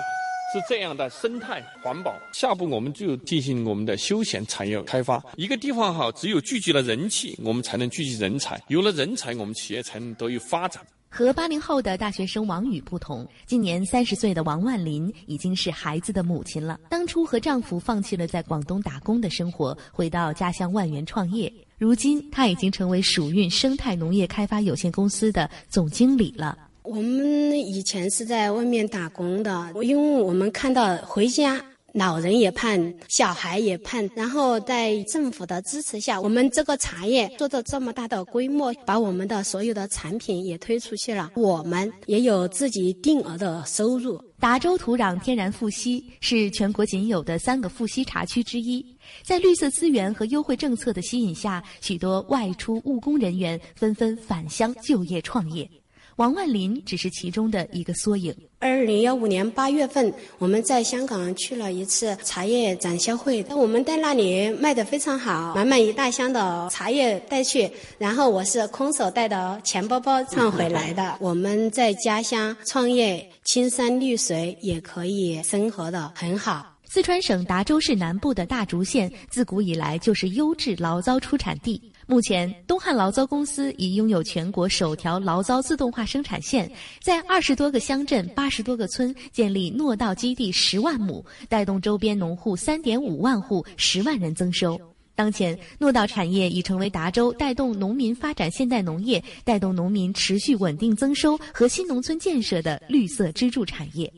[0.53, 5.19] 是这样的生态环保，下步我们就进行我们的休闲产业开发。
[5.35, 8.61] 一个地方好，只有聚集了人气，我们才能聚集人才。
[8.67, 10.85] 有了人才，我们企业才能得以发展。
[11.09, 16.79] 和八零后的大学生王宇不同，今年三十岁的王万林已经是孩子的母亲了。
[16.87, 21.51] 当初和丈夫放弃了在广东打工的生活，回到家乡万源创业。
[21.79, 26.55] 如今，她已经成为蜀运生态农业开发有限公司的总经理了。
[26.83, 44.21] 我们以前是在外面打工的，因为我们看到回家老人也盼，小孩也盼，然后在政府的支持下，我们这个茶叶做到这么大的规模，把我们的所有的产品也推出去了，我们也有自己定额的收入。
[44.39, 48.85] 达州土壤天然富硒是全国仅有的三个富硒茶区之一，
[49.23, 55.69] 在绿色资源和优惠政策的吸引下，许多外出务工人员纷纷返乡就业创业。
[56.17, 58.35] 王万林只是其中的一个缩影。
[58.59, 71.17] 二零幺五年八月份，我们在香港去了一次茶叶展销会，我们在那里卖的非常好，满满一大箱的茶叶带去，然后我是空手带的钱包包赚回来的。
[71.19, 76.69] 我们在家乡创业，青山绿水也可以生活的很好。
[76.85, 81.81] 四川省达州市南部的大竹县，自古以来就是优质醪糟出产地。
[82.13, 86.71] 目前，东汉醪糟公司已拥有全国首条醪糟自动化生产线，
[87.01, 94.79] 在二十多个乡镇、八十多个村建立糯稻基地十万亩，带动周边农户三点五万户、十万人增收。
[95.15, 104.13] 当前，糯稻产业已成为达州带动农民发展现代农业、带动农民持续稳定增收和新农村建设的绿色支柱产业。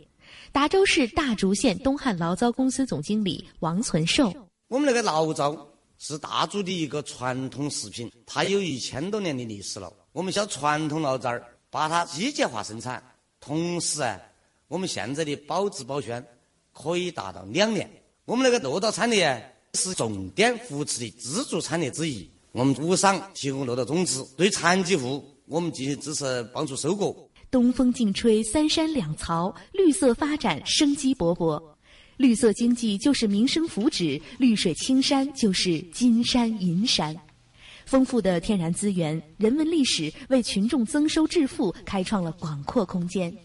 [0.51, 4.33] 达州市大竹县东汉醪糟公司总经理王存寿：
[4.67, 5.74] 我们那个醪糟。
[5.97, 9.91] 是大足的一个传统食品，它有一千多年的历史了。
[10.11, 13.03] 我们小传统醪糟儿，把它机械化生产，
[13.39, 14.19] 同时啊，
[14.67, 16.25] 我们现在的保质保鲜
[16.73, 17.89] 可以达到两年。
[18.25, 22.29] 我们那个糯稻产业是重点扶持的支柱产业之一。
[22.51, 27.13] 我们无偿提供糯稻种子，对残疾户我们进行支持帮助收割。
[27.51, 31.61] 东风劲吹，三山两槽，绿色发展生机勃勃。
[32.17, 37.15] 绿色经济就是民生福祉，绿水青山就是金山银山。
[37.85, 43.35] 丰富的天然资源、人文历史为群众增收致富开创了广阔空间。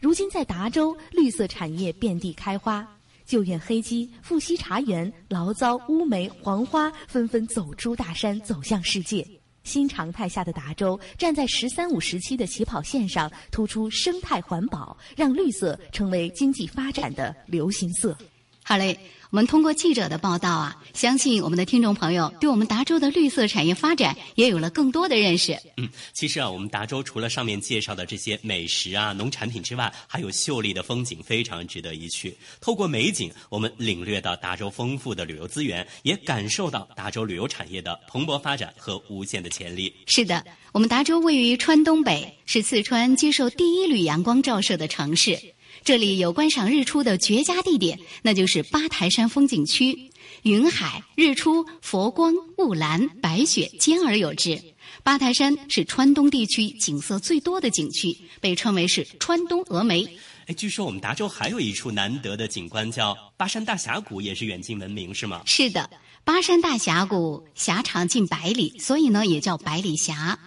[0.00, 2.86] 如今在达州，绿色产业遍地开花，
[3.24, 9.26] 救援黑鸡、富硒茶园、醪糟、乌梅、黄花纷纷走出大山，走向世界。
[9.68, 18.16] 新常态下的达州，站在“十三五”时期的起跑线上，突出生态环保，让绿色成为经济发展的流行色。
[18.64, 18.98] 好嘞。
[19.30, 25.52] 我们通过记者的报道啊，相信我们的听众朋友对我们达州的绿色产业发展也有了更多的认识。
[25.76, 32.34] 嗯，其实啊，我们达州除了上面介绍的这些美食啊、农产品之外，还有秀丽的风景，非常值得一去。
[32.58, 39.94] 透过美景，我们领略到达州丰富的旅游资源，也感受到达州旅游产业的蓬勃发展和无限的潜力。
[40.06, 45.38] 是的，我们达州位于川东北，是四川接受第一缕阳光照射的城市。
[45.84, 50.10] 这里有观赏日出的绝佳地点，那就是八台山风景区。
[50.42, 54.60] 云海、日出、佛光、雾岚、白雪兼而有之。
[55.02, 60.06] 八台山是川东地区景色最多的景区，被称为是川东峨眉。
[60.46, 65.42] 哎，据说我们达州还有一处难得的景观，叫巴山大峡谷，也是远近闻名，是吗？
[65.46, 65.88] 是的，
[66.24, 70.38] 巴山大峡谷狭长近百里，所以呢也叫百里峡。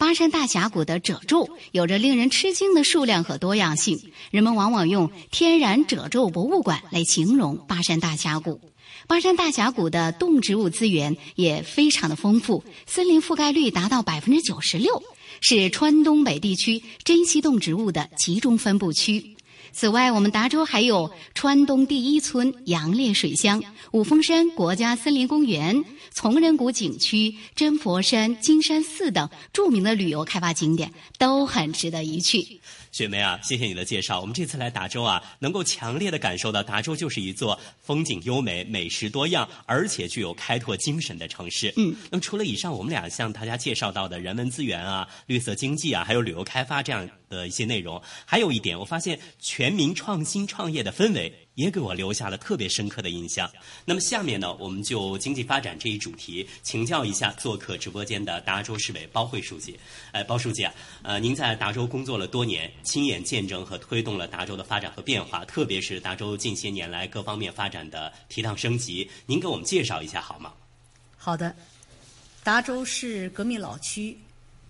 [0.00, 8.62] 巴山大峡谷的褶皱有着令人吃惊的数量和多样性，人们往往用“天然褶皱博物馆”来形容巴山大峡谷。
[9.06, 15.02] 巴山大峡谷的动植物资源也非常的丰富，森林覆盖率达到百分之九十六，
[15.42, 19.36] 是川东北地区珍稀动植物的集中分布区。
[19.72, 32.60] 此外，我们达州还有川东第一村杨烈水乡、五峰山国家森林公园、从人谷景区、真佛山、金山寺等著名的旅游开发景点，都很值得一去。
[32.92, 34.20] 雪梅啊，谢谢你的介绍。
[34.20, 41.72] 我们这次来达州啊，能够强烈的感受到达州就是一座风景优美、美食多样，而且具有开拓精神的城市。
[41.76, 51.48] 嗯，那么除了以上我们俩向大家介绍到的人文资源啊、绿色经济啊，还有旅游开发这样的一些内容，还有一点，我发现全民创新创业的氛围。
[51.60, 53.50] 也给我留下了特别深刻的印象。
[53.84, 59.78] 那么下面呢，我们就经济发展这一主题，请教一下做客直播间的达州市委包会书记。
[60.12, 70.54] 哎，包书记啊，呃，您在达州工作了多年，亲眼见证和推动了达州的发展和变化，特别是达州近些年来各方面发展的提档升级，您给我们介绍一下好吗？
[71.18, 71.54] 好的，
[72.42, 74.16] 达州是革命老区，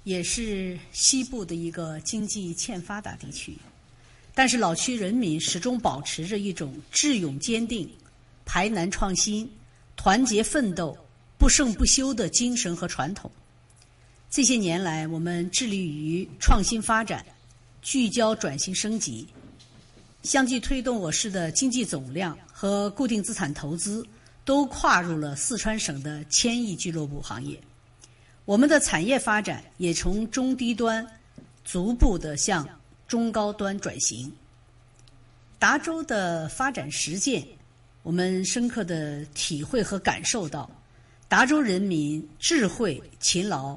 [0.02, 3.56] 也是西部的一个经济欠发达地区。
[4.40, 7.86] 但是老区人民始终保持着一种智勇坚定、
[8.46, 9.46] 排难创新、
[9.96, 10.96] 团结奋斗、
[11.36, 13.30] 不胜不休的精神和传统。
[14.30, 17.22] 这些年来，我们致力于创新发展、
[17.82, 19.28] 聚焦转型升级，
[20.22, 24.02] 相继推动我市的经济总量和固定资产投资
[24.46, 27.60] 都跨入了四川省的千亿俱乐部行业。
[28.46, 31.06] 我们的产业发展也从中低端
[31.62, 32.66] 逐步的向。
[33.10, 34.32] 中高端转型，
[35.58, 37.44] 达州的发展实践，
[38.04, 40.70] 我们深刻的体会和感受到，
[41.26, 43.76] 达州人民智慧、勤劳、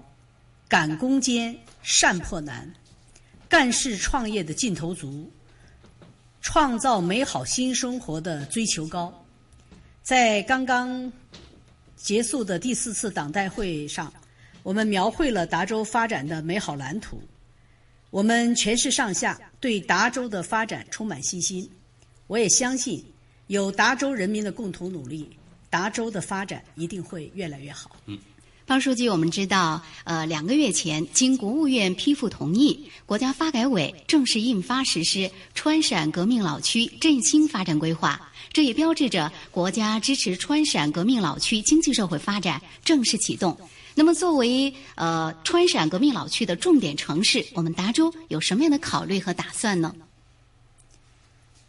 [0.67, 2.71] 敢攻坚、善破难、
[3.49, 5.27] 干事创业的劲头足，
[6.39, 9.11] 创造美好新生活的追求高。
[10.03, 11.11] 在刚刚
[11.95, 14.13] 结束的第四次党代会上，
[14.61, 17.19] 我们描绘了达州发展的美好蓝图。
[18.13, 21.67] 我们全市上下对达州的发展充满信心，
[22.27, 23.03] 我也相信
[23.47, 25.27] 有达州人民的共同努力，
[25.67, 27.95] 达州的发展一定会越来越好。
[28.05, 28.19] 嗯，
[28.67, 43.59] 方书记，我们知道，呃，两个月前经国务院批复同意，国家发改委正式印发实施川陕革命老区振兴发展规划，这也标志着国家支持川陕革命老区经济社会发展正式启动。
[43.95, 49.95] 那么，作为呃川陕革命老区的重点城市，我们达州有什么样的考虑和打算呢？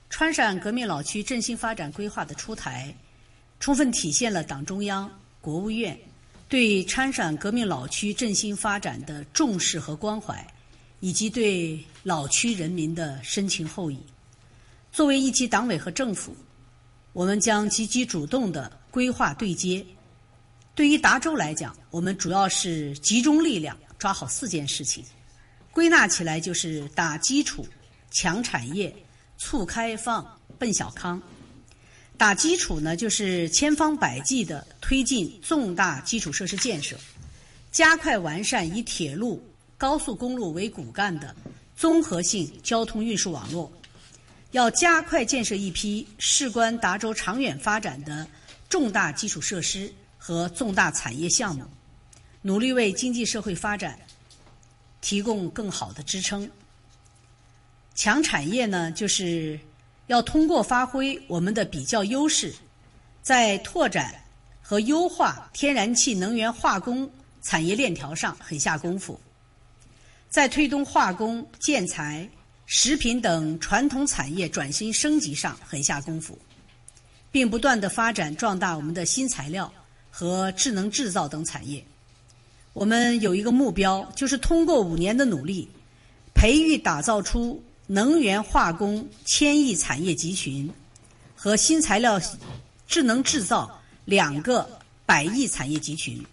[0.08, 2.94] 川陕革命老区振兴发展规划的出台，
[3.60, 5.10] 充分体现了党中央、
[5.40, 5.98] 国务院
[6.48, 10.46] 对川陕革命老区振兴发展的重视和关怀，
[11.00, 13.98] 以及对老区人民的深情厚谊。
[14.92, 16.34] 作为一级党委和政府，
[17.12, 19.84] 我们将积极主动的规划对接。
[20.74, 25.04] 对于达州来讲，我们主要是集中力量抓好四件事情，
[25.70, 27.64] 归纳起来就是打基础、
[28.10, 28.94] 强产业、
[29.38, 30.26] 促开放、
[30.58, 31.22] 奔小康。
[32.16, 36.96] 打基础呢，就是千方百计的推进重大基础设施建设，
[37.70, 39.40] 加快完善以铁路、
[39.78, 41.34] 高速公路为骨干的
[41.76, 43.72] 综合性交通运输网络，
[44.50, 48.26] 要加快建设一批事关达州长远发展的
[48.68, 49.92] 重大基础设施。
[50.26, 51.66] 和重大产业项目，
[52.40, 53.98] 努力为经济社会发展
[55.02, 56.50] 提供更好的支撑。
[57.94, 59.60] 强产业呢，就是
[60.06, 62.54] 要通过发挥我们的比较优势，
[63.20, 64.14] 在拓展
[64.62, 67.10] 和优化天然气能源化工
[67.42, 69.20] 产业链条上狠下功夫，
[70.30, 72.26] 在推动化工、建材、
[72.64, 76.38] 食品等传统产业转型升级上狠下功夫，
[77.30, 79.70] 并不断的发展壮大我们的新材料。
[80.16, 81.84] 和智能制造等产业，
[82.72, 85.68] 我们有一个目标，就是通过五年的努力，
[86.32, 90.70] 培育打造出能源化工千亿产业集群
[91.34, 92.20] 和新材料
[92.86, 94.70] 智能制造两个
[95.04, 96.24] 百亿产业集群，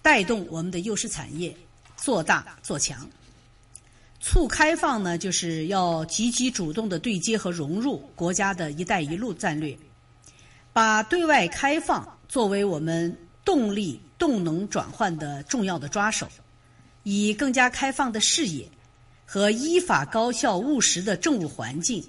[0.00, 1.52] 带动我们的优势产业
[1.96, 3.10] 做大做强。
[4.20, 9.76] 促开放呢，就是要积极主动的对接和融入国家的一带一路战略，
[10.72, 12.08] 把对外开放。
[12.34, 16.26] 作为我们动力动能转换的重要的抓手，
[17.04, 18.68] 以更加开放的视野
[19.24, 22.04] 和依法高效务实的政务环境，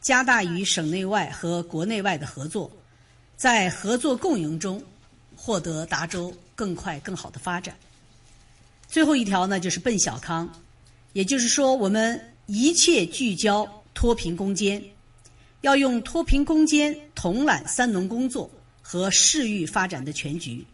[0.00, 2.72] 加大与省内外和国内外的合作，
[3.36, 4.82] 在合作共赢中
[5.36, 7.76] 获得达州更快更好的发展。
[8.88, 10.50] 最后一条呢，就是奔小康，
[11.12, 14.82] 也就是说，我们一切聚焦脱贫攻坚，
[15.60, 18.50] 要用脱贫攻坚统揽三农工作。
[18.88, 20.64] 和市域发展的全局，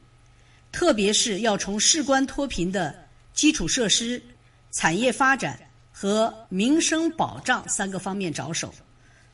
[0.70, 2.94] 特别是要从事关脱贫的
[3.32, 4.22] 基础设施、
[4.70, 5.58] 产业发展
[5.90, 8.70] 和民生保障三个方面着手，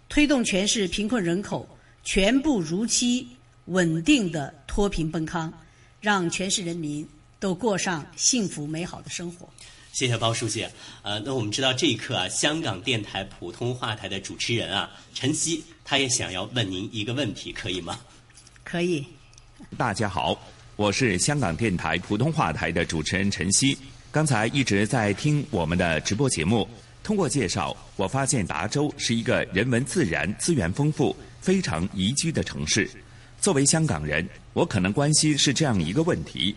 [0.09, 1.68] 推动全市贫困人口
[2.05, 3.26] 全部如期
[3.64, 5.53] 稳定的脱贫奔康，
[6.01, 7.05] 让全市人民
[7.41, 9.49] 都过上幸福美好的生活。
[9.93, 10.64] 谢谢包书记。
[11.03, 17.99] 呃，那我们知道这一刻啊，香港电台普通话台的主持人啊，陈曦，他也想要问您一个问题，可以吗？
[18.71, 19.03] 可以。
[19.79, 20.39] 大家好，
[20.77, 23.77] 我是香港电台普通话台的主持人陈曦。
[24.11, 26.69] 刚才一直在听我们的直播节目，
[27.03, 32.91] 通过介绍，我发现达州是一个人文自然资源丰富、非常宜居的城市。
[33.41, 36.55] 作为香港人，我可能关心是这样一个问题：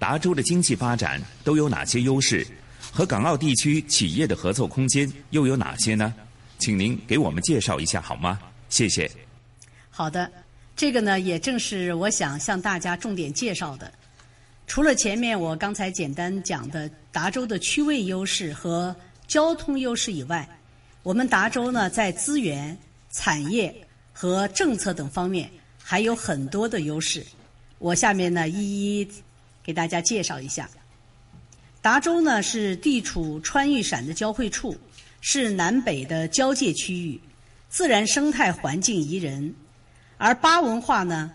[0.00, 2.44] 达州的经济发展都有哪些优势？
[2.90, 6.12] 和港澳地区企业的合作空间又有哪些呢？
[6.58, 8.40] 请您给我们介绍一下好吗？
[8.68, 9.08] 谢谢。
[9.90, 10.30] 好的，
[10.74, 13.92] 这个呢也正是我想向大家重点介绍的。
[14.66, 18.94] 除了前面我刚才简单讲的达州的区位优势和
[19.26, 20.48] 交通优势以外，
[21.02, 22.76] 我们达州呢在资源、
[23.10, 23.74] 产业
[24.12, 25.50] 和政策等方面
[25.82, 27.24] 还有很多的优势。
[27.78, 29.08] 我下面呢一一
[29.62, 30.68] 给大家介绍一下。
[31.80, 34.76] 达州呢是地处川渝陕的交汇处，
[35.20, 37.20] 是南北的交界区域，
[37.68, 39.54] 自然生态环境宜人。
[40.24, 41.32] 而巴文化呢，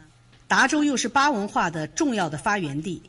[0.47, 3.01] 达州又是巴文化的重要的发源地，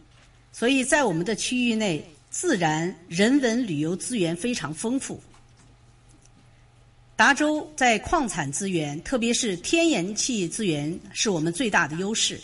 [0.51, 5.23] 所以在我们的区域内，自然、人文旅游资源非常丰富。
[7.15, 12.41] 达州在矿产资源，特别是天然气资源，是我们最大的优势，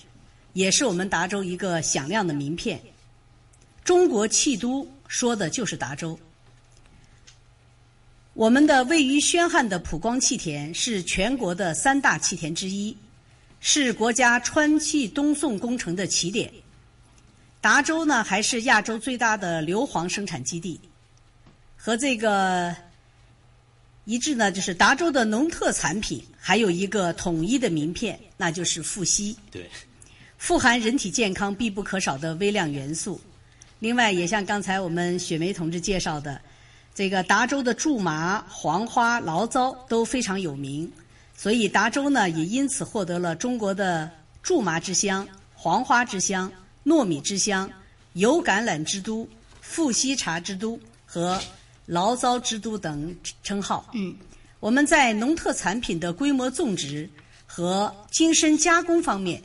[0.53, 2.81] 也是我们达州一个响亮的名片。
[3.83, 6.17] 中国气都说的就是达州。
[8.35, 12.97] 我们的位于宣汉的普光气田是全国的三大气田之一，
[13.67, 16.53] 是国家川气东送工程的起点。
[17.63, 20.79] 达州呢，还是亚洲最大的硫磺生产基地。
[21.75, 22.77] 和这个
[24.05, 29.35] 一致呢，就是达州的农特产品还有一个统一的名片，那就是富硒。
[29.51, 29.67] 对，
[30.37, 33.19] 富含人体健康必不可少的微量元素。
[33.79, 36.39] 另外，也像刚才我们雪梅同志介绍的，
[36.95, 40.93] 这个达州的苎麻、黄花、醪糟都非常有名，
[41.37, 44.11] 所以达州呢也因此获得了中国的
[44.43, 46.51] 苎麻之乡、黄花之乡、
[46.85, 47.71] 糯米之乡、
[48.15, 49.29] 油橄榄之都、
[49.61, 51.41] 富硒茶之都和
[51.89, 53.89] 醪糟之都等称号。
[53.95, 54.15] 嗯，
[54.61, 57.09] 我们在农特产品的规模种植
[57.47, 59.43] 和精深加工方面，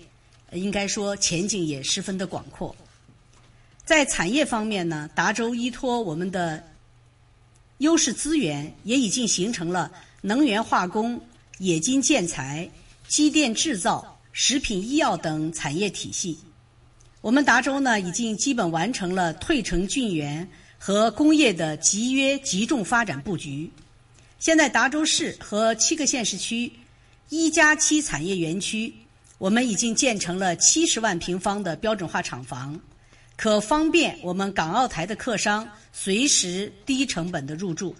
[0.53, 2.73] 应该说前景也十分的广阔。
[3.83, 6.63] 在产业方面呢，达州依托我们的
[7.79, 11.19] 优势资源，也已经形成了能源化工、
[11.59, 12.69] 冶金建材、
[13.07, 16.37] 机电制造、食品医药等产业体系。
[17.21, 23.69] 我们达州呢，已经基本完成了退城郡园和工业的集约集中发展布局。
[24.39, 26.71] 现在达州市和七个县市区
[27.27, 28.93] 一加七产业园区，
[29.37, 32.79] 我们已经建成了七十万平方的标准化厂房。
[33.35, 37.93] 可方便我们港澳台的客商随时低成本的入驻，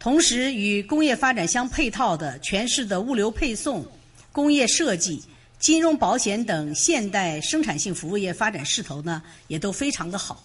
[0.00, 3.86] 同时与工业发展相配套的全市的物流配送、
[4.32, 5.22] 工业设计、
[5.58, 10.42] 金融保险等现代生产性服务业发展势头呢，也都非常的好，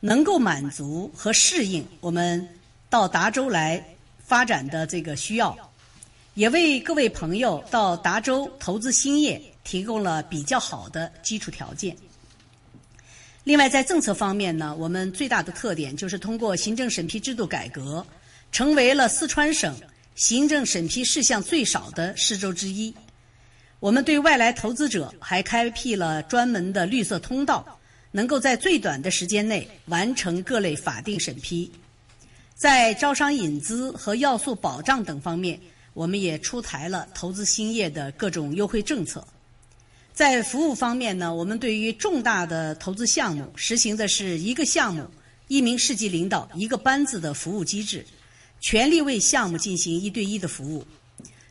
[0.00, 2.48] 能够满足和适应我们
[2.88, 3.84] 到达州来
[4.24, 5.54] 发展的这个需要，
[6.32, 11.94] 也为各位朋友到达州投资兴业提供了比较好的基础条件。
[13.46, 18.04] 另外，在政策方面呢，我们最大的特点就是通过行政审批制度改革，
[18.50, 19.72] 成为了四川省
[20.16, 22.92] 行政审批事项最少的市州之一。
[23.78, 27.78] 我们对外来投资者还开辟了专门的绿色通道，
[28.10, 31.70] 能够在最短的时间内完成各类法定审批。
[32.56, 35.60] 在招商引资和要素保障等方面，
[35.94, 39.24] 我们也出台了投资兴业的各种优惠政策。
[40.16, 45.06] 在服务方面呢，我们对于重大的投资项目实行的是一个项目
[45.46, 48.02] 一名市级领导一个班子的服务机制，
[48.58, 50.86] 全力为项目进行一对一的服务。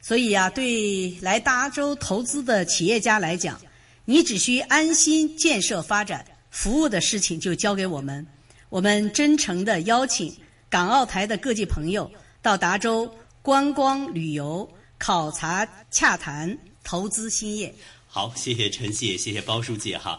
[0.01, 3.61] 所以啊，对来达州投资的企业家来讲，
[4.03, 8.25] 你只需安心建设发展，服务的事情就交给我们。
[8.69, 10.35] 我们真诚的邀请
[10.71, 12.11] 港澳台的各界朋友
[12.41, 13.07] 到达州
[13.43, 17.71] 观光旅游、考察洽谈、投资兴业。
[18.15, 20.17] 好，谢谢陈谢，谢谢包书记哈。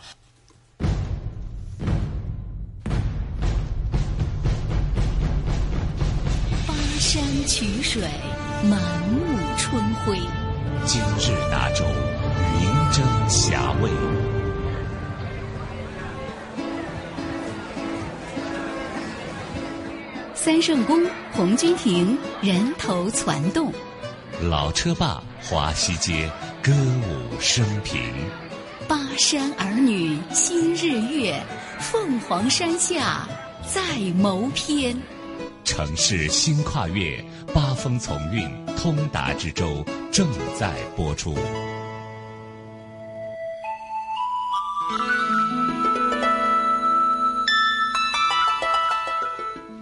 [6.66, 8.02] 巴山曲水，
[8.64, 8.78] 满
[9.08, 9.22] 目
[9.56, 10.18] 春晖。
[10.84, 11.86] 今日达州，
[12.60, 13.88] 云蒸霞蔚。
[20.34, 23.72] 三圣宫、红军亭人头攒动，
[24.42, 26.30] 老车坝华西街
[26.66, 28.00] 歌舞升平，
[28.88, 31.40] 巴山儿女新日月，
[31.78, 33.24] 凤凰山下
[33.72, 33.80] 再
[34.16, 35.00] 谋篇。
[35.62, 41.38] 城市新跨越，八风从运，通达之舟正在播出。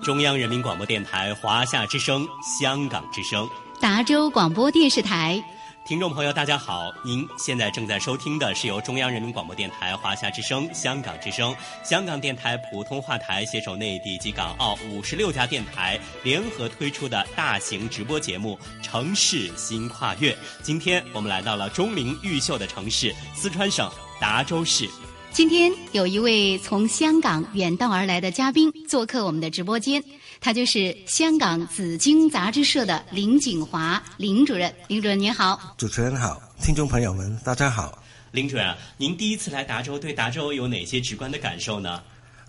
[0.03, 3.49] 中央人民广播电台华夏之声、香港之声、
[3.80, 5.43] 达州广播电视台。
[5.87, 6.91] 听众朋友，大家好！
[7.05, 11.55] 您现在正在收听的是由中央人民广播电台华夏之声、香港之声、
[11.85, 20.32] 香港电台普通话台携手内地及港澳五十六家电台联合推出的大型直播节目《城市新跨越》。
[20.62, 24.89] 今天我们来到了钟灵毓秀的城市——四川省达州市。
[25.35, 30.01] 今天有一位从香港远道而来的嘉宾做客我们的直播间，
[30.41, 34.72] 他就是香港紫荆杂志社的林景华林主任。
[34.87, 37.99] 林主任您好，主持人好，听众朋友们大家好。
[38.30, 42.01] 林主任，您第一次来达州，对达州有哪些直观的感受呢？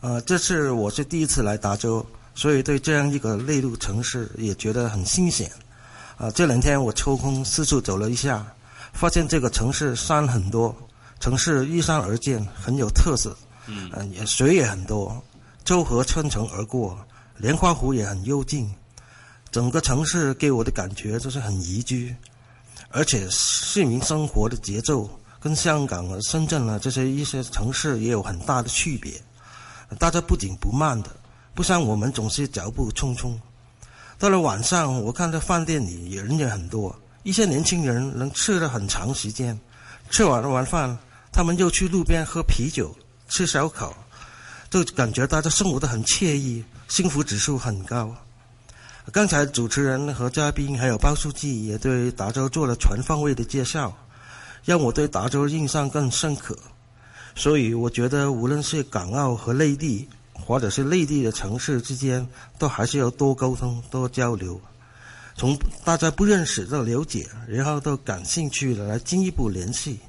[0.01, 2.05] 呃，这次我是第一次来达州，
[2.35, 5.49] 所以对这样一个内陆城市也觉得很新鲜。
[6.17, 8.45] 啊，这两天我抽空四处走了一下，
[8.93, 10.75] 发现这个城市山很多。
[11.19, 13.35] 城市依山而建，很有特色。
[13.67, 15.23] 嗯，也水也很多，
[15.63, 16.97] 周河穿城而过，
[17.37, 18.71] 莲花湖也很幽静。
[19.49, 22.15] 整个城市给我的感觉就是很宜居，
[22.89, 25.09] 而且市民生活的节奏
[25.39, 29.13] 跟香港啊、深圳啊这些一些城市也有很大的区别。
[29.97, 31.09] 大家不紧不慢的，
[31.53, 33.33] 不像我们总是脚步匆匆。
[34.19, 39.59] 到了晚上，我看到饭店里人也很多，一些年轻人能吃了很长时间。
[40.09, 40.97] 吃完了晚饭，
[41.31, 42.95] 他们又去路边喝啤酒、
[43.27, 43.93] 吃烧烤，
[44.69, 48.15] 就感觉大家生活的很惬意，幸福指数很高。
[49.11, 53.95] 刚才主持人和嘉宾还有包书记也对达州做了全方位的介绍，
[54.63, 56.57] 让我对达州印象更深刻。
[57.35, 62.25] 所以我觉得，无论是港澳和内地，或者是内地的城市之间，
[62.57, 64.59] 都还是要多沟通、多交流。
[65.37, 69.99] 从大家不认识到了解，然后到感兴趣的来进一步联系。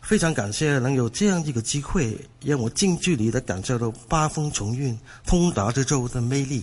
[0.00, 6.62] 非常感谢能有这样一个机会，让我近距离的感受到八风重运通达之州的魅力。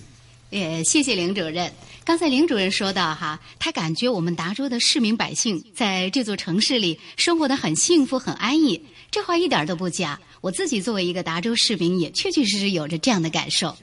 [0.50, 1.72] 也谢谢林主任。
[2.04, 8.82] 刚才林主任说到哈，他感觉我们达州的市民百姓在这座城市里生活的很幸福、很安逸。
[9.12, 10.20] 这话一点都不假。
[10.42, 13.76] 我自己作为一个达州市民，也确确实实有着这样的感受。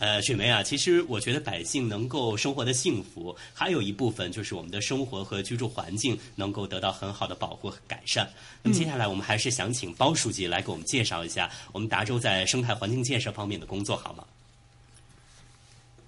[0.00, 8.26] 呃，雪梅啊，其实我觉得百姓能够生活的幸福，还有一部分就是我们的生活和居住环境能够得到很好的保护和改善。
[8.62, 14.24] 那么接下来我们还是想请包书记来给我们介绍一下我们达州在生态环境建设方面的工作，好吗？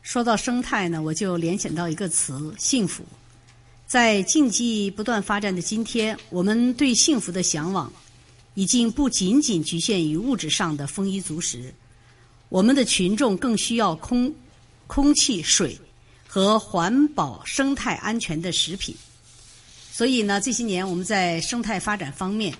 [0.00, 3.04] 说到生态呢，我就联想到一个词——幸福。
[3.86, 7.92] 在经济不断发展的今天，我们对幸福的向往
[8.54, 11.74] 已经不仅仅局限于物质上的丰衣足食。
[12.52, 14.30] 我们的群众更需要空、
[14.86, 15.80] 空气、水
[16.28, 18.94] 和环保、生态安全的食品。
[19.90, 22.54] 所以呢，这些年我们在生态发展方面，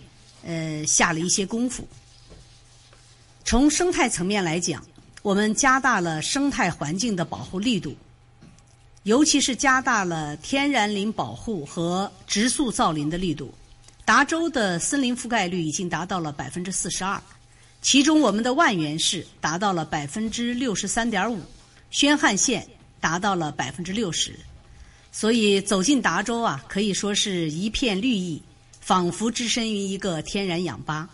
[0.46, 1.86] 呃，下了一些功夫。
[3.44, 4.82] 从生态层面来讲，
[5.20, 7.94] 我们加大了生态环境的保护力度，
[9.02, 13.52] 尤其是加大了天然林保护和植树造林的力度。
[14.06, 17.22] 达州的森林覆盖率已经达到了百分之四十二。
[17.82, 21.40] 其中，我们的万源市达到了百分之六十三点五，
[21.90, 22.64] 宣汉县
[23.00, 24.38] 达到了百分之六十，
[25.10, 28.40] 所以走进达州啊，可以说是一片绿意，
[28.80, 31.10] 仿佛置身于一个天然氧吧。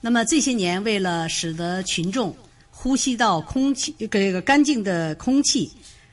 [0.00, 2.34] 那么这些年，为了使得群众
[2.70, 5.70] 呼吸到空气这个干净的空气，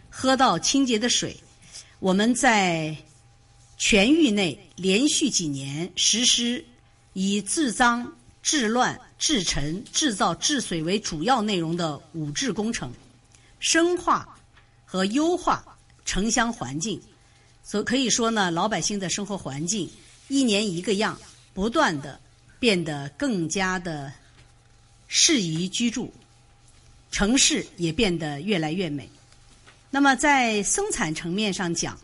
[0.09, 1.35] 喝到清洁的水，
[1.99, 2.93] 我们在
[3.77, 6.63] 全域内连续几年实施
[7.13, 8.13] 以治脏。
[8.41, 12.91] 治乱、治尘、制造、治水为主要内容的五治工程，
[13.59, 14.37] 深化
[14.83, 15.63] 和优化
[16.05, 16.99] 城乡环境，
[17.63, 19.89] 所可以说呢，老百姓的生活环境
[20.27, 21.19] 一年一个样，
[21.53, 22.19] 不断的
[22.59, 24.11] 变得更加的
[25.07, 26.11] 适宜居住，
[27.11, 29.09] 城市也变得越来越美。
[29.89, 31.99] 那么在生产层面上讲，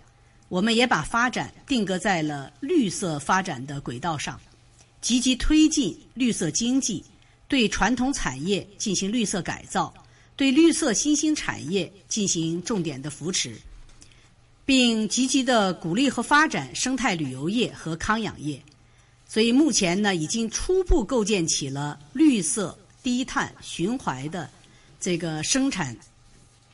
[0.49, 4.39] 我们也把发展定格在了绿色发展的轨道上。
[5.01, 7.03] 积极推进绿色经济，
[7.47, 9.93] 对传统产业进行绿色改造，
[10.35, 13.55] 对绿色新兴产业进行重点的扶持，
[14.65, 18.61] 并积极的鼓励和发展生态旅游业和康养业。
[19.27, 24.49] 所以目前呢，已经初步构建起了绿色低碳循环的
[24.99, 25.95] 这个生产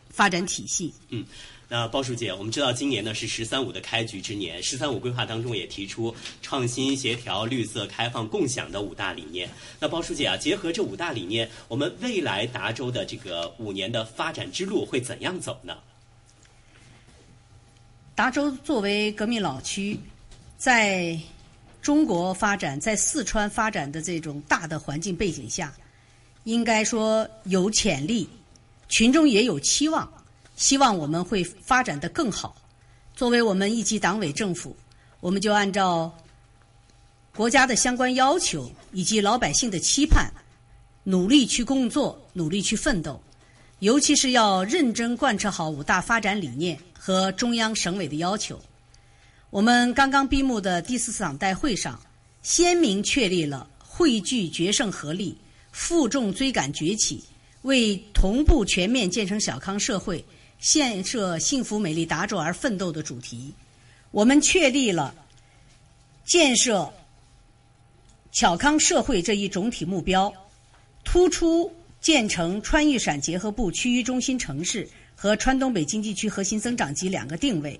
[0.10, 0.94] 发展体系。
[1.10, 1.26] 嗯。
[1.74, 9.50] 那包书记，我们知道今年呢是“十三五”的开局之年，“十三五”规划当中也提出创新、协调、绿色、开放、共享的五大理念。
[9.80, 15.76] 那包书记啊，结合这五大理念，我们未来达州的这个五年的发展之路会怎样走呢？
[18.14, 20.00] 达州作为革命老区，
[20.60, 21.20] 在
[21.82, 25.74] 中国发展、在四川发展的这种大的环境背景下，
[26.44, 28.30] 应该说有潜力，
[28.90, 30.08] 群众也有期望。
[30.64, 32.56] 希望我们会发展的更好。
[33.14, 34.74] 作为我们一级党委政府，
[35.20, 36.10] 我们就按照
[37.36, 40.32] 国家的相关要求以及老百姓的期盼，
[41.04, 43.22] 努力去工作，努力去奋斗。
[43.80, 48.58] 尤其是要认真贯彻好五大发展理念和中央省委的要求。
[49.50, 52.00] 我们刚刚闭幕的第四次党代会上，
[52.42, 55.38] 鲜明确立了汇聚决胜合力、
[55.74, 57.22] 负重追赶崛起，
[57.64, 60.24] 为同步全面建成小康社会。
[60.64, 63.54] 建设幸福美丽达州而奋斗的主题，
[64.12, 65.14] 我们确立了
[66.24, 66.92] 建设
[68.32, 70.34] 巧康社会这一总体目标，
[71.04, 77.78] 突出建成川渝陕结合部区域中心城市和川东北经济区核心增长极两个定位。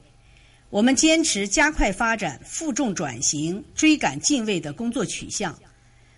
[0.70, 5.58] 我们坚持加快发展、负重转型、追赶进位的工作取向。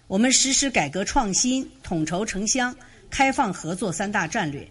[0.07, 2.75] 我们实施改革创新、统筹城乡、
[3.11, 4.67] 开放合作三大战略。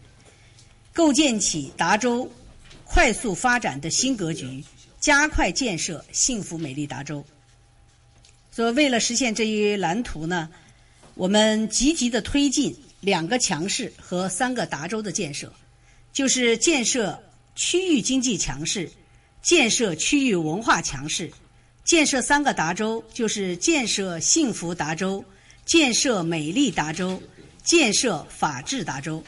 [0.95, 2.31] 构建起达州
[2.85, 4.65] 快速发展的新格局，
[5.01, 7.23] 加快建设幸福美丽达州。
[8.53, 10.49] 所以，为了实现这一蓝图呢，
[11.15, 15.53] 我们积极的推进两个强势和三个达州的建设，
[16.13, 17.21] 就是建设
[17.57, 18.89] 区域经济强势，
[19.43, 21.29] 建设区域文化强势，
[21.83, 25.25] 建设三个达州，就是建设幸福达州，
[25.67, 27.21] 建设美丽达州，
[27.65, 29.21] 建设法治达州。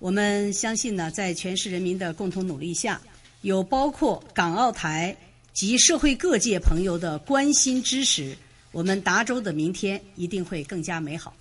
[0.00, 2.98] 我们相信呢，在全市人民的共同努力下，
[3.42, 5.14] 有包括港澳台
[5.52, 8.34] 及社会各界朋友的关心支持，
[8.72, 11.34] 我们达州的明天一定会更加美好。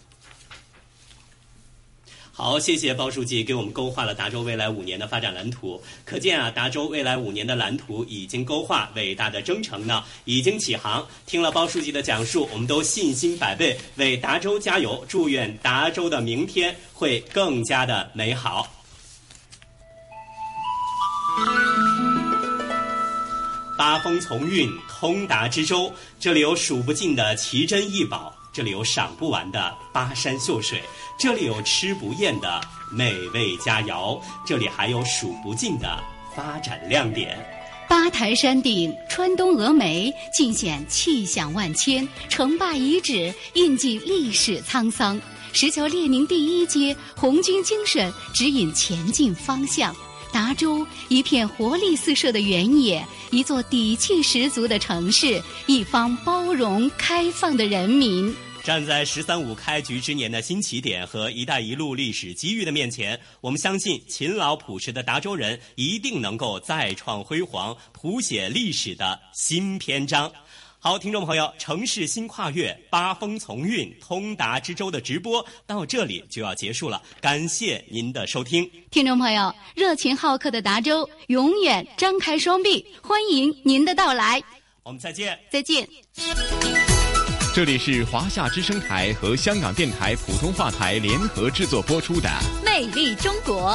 [2.39, 5.83] 好，谢谢包书记给我们勾画了达州未来五年的发展蓝图。
[6.05, 11.05] 可见啊，达州未来五年的蓝图已经勾画，伟大的征程呢已经起航。
[11.25, 16.73] 听了包书记的讲述，我们都信心百倍，为达州加油，祝愿达州的明天。
[16.93, 18.65] 会更加的美好。
[23.77, 30.83] 八风从运，通达之州，这里有数不尽的奇珍异宝，这里有赏不完的巴山秀水，
[31.17, 32.59] 这里有吃不厌的
[32.91, 35.97] 美味佳肴，这里还有数不尽的
[36.35, 37.39] 发展亮点。
[37.87, 45.17] 八台山顶，川东峨眉，尽显气象万千；城坝遗址，印记历史沧桑。
[45.53, 49.95] 石桥列宁第一街，红军精神指引前进方向。
[50.33, 58.35] 达州一片活力四射的原野，一座底气十足的城市，一方包容开放的人民。
[58.63, 70.31] 站在“十三五”开局之年的新起点和“一带一路”历史机遇的面前，我们相信勤劳朴实的达州人一定能够再创辉煌，谱写历史的新篇章。
[70.77, 78.69] 好，听众朋友，城市新跨越，八风从运，通达之州的直播到这里就要结束了，感谢您的收听。
[78.91, 84.41] 听众朋友，热情好客的达州永远张开双臂，欢迎您的到来。
[84.83, 85.87] 我们再见，再见。
[87.51, 92.29] 这里是华夏之声台和香港电台普通话台联合制作播出的
[92.63, 93.71] 《魅力中国》。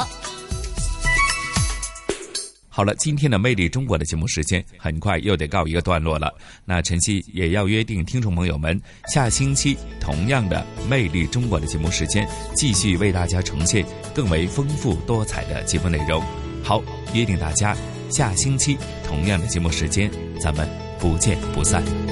[2.69, 6.33] 好了，今天的《魅力中国》的节目时间很快又得告一个段落了。
[6.63, 8.81] 那晨曦也要约定听众朋友们，
[9.13, 16.23] 下星期同样的《魅力中国》的节目时间，继续为大家呈现更为丰富多彩的节目内容。
[16.63, 16.81] 好，
[17.13, 17.75] 约定大家
[18.09, 20.09] 下星期同样的节目时间，
[20.41, 20.67] 咱们
[20.97, 21.83] 不见不散。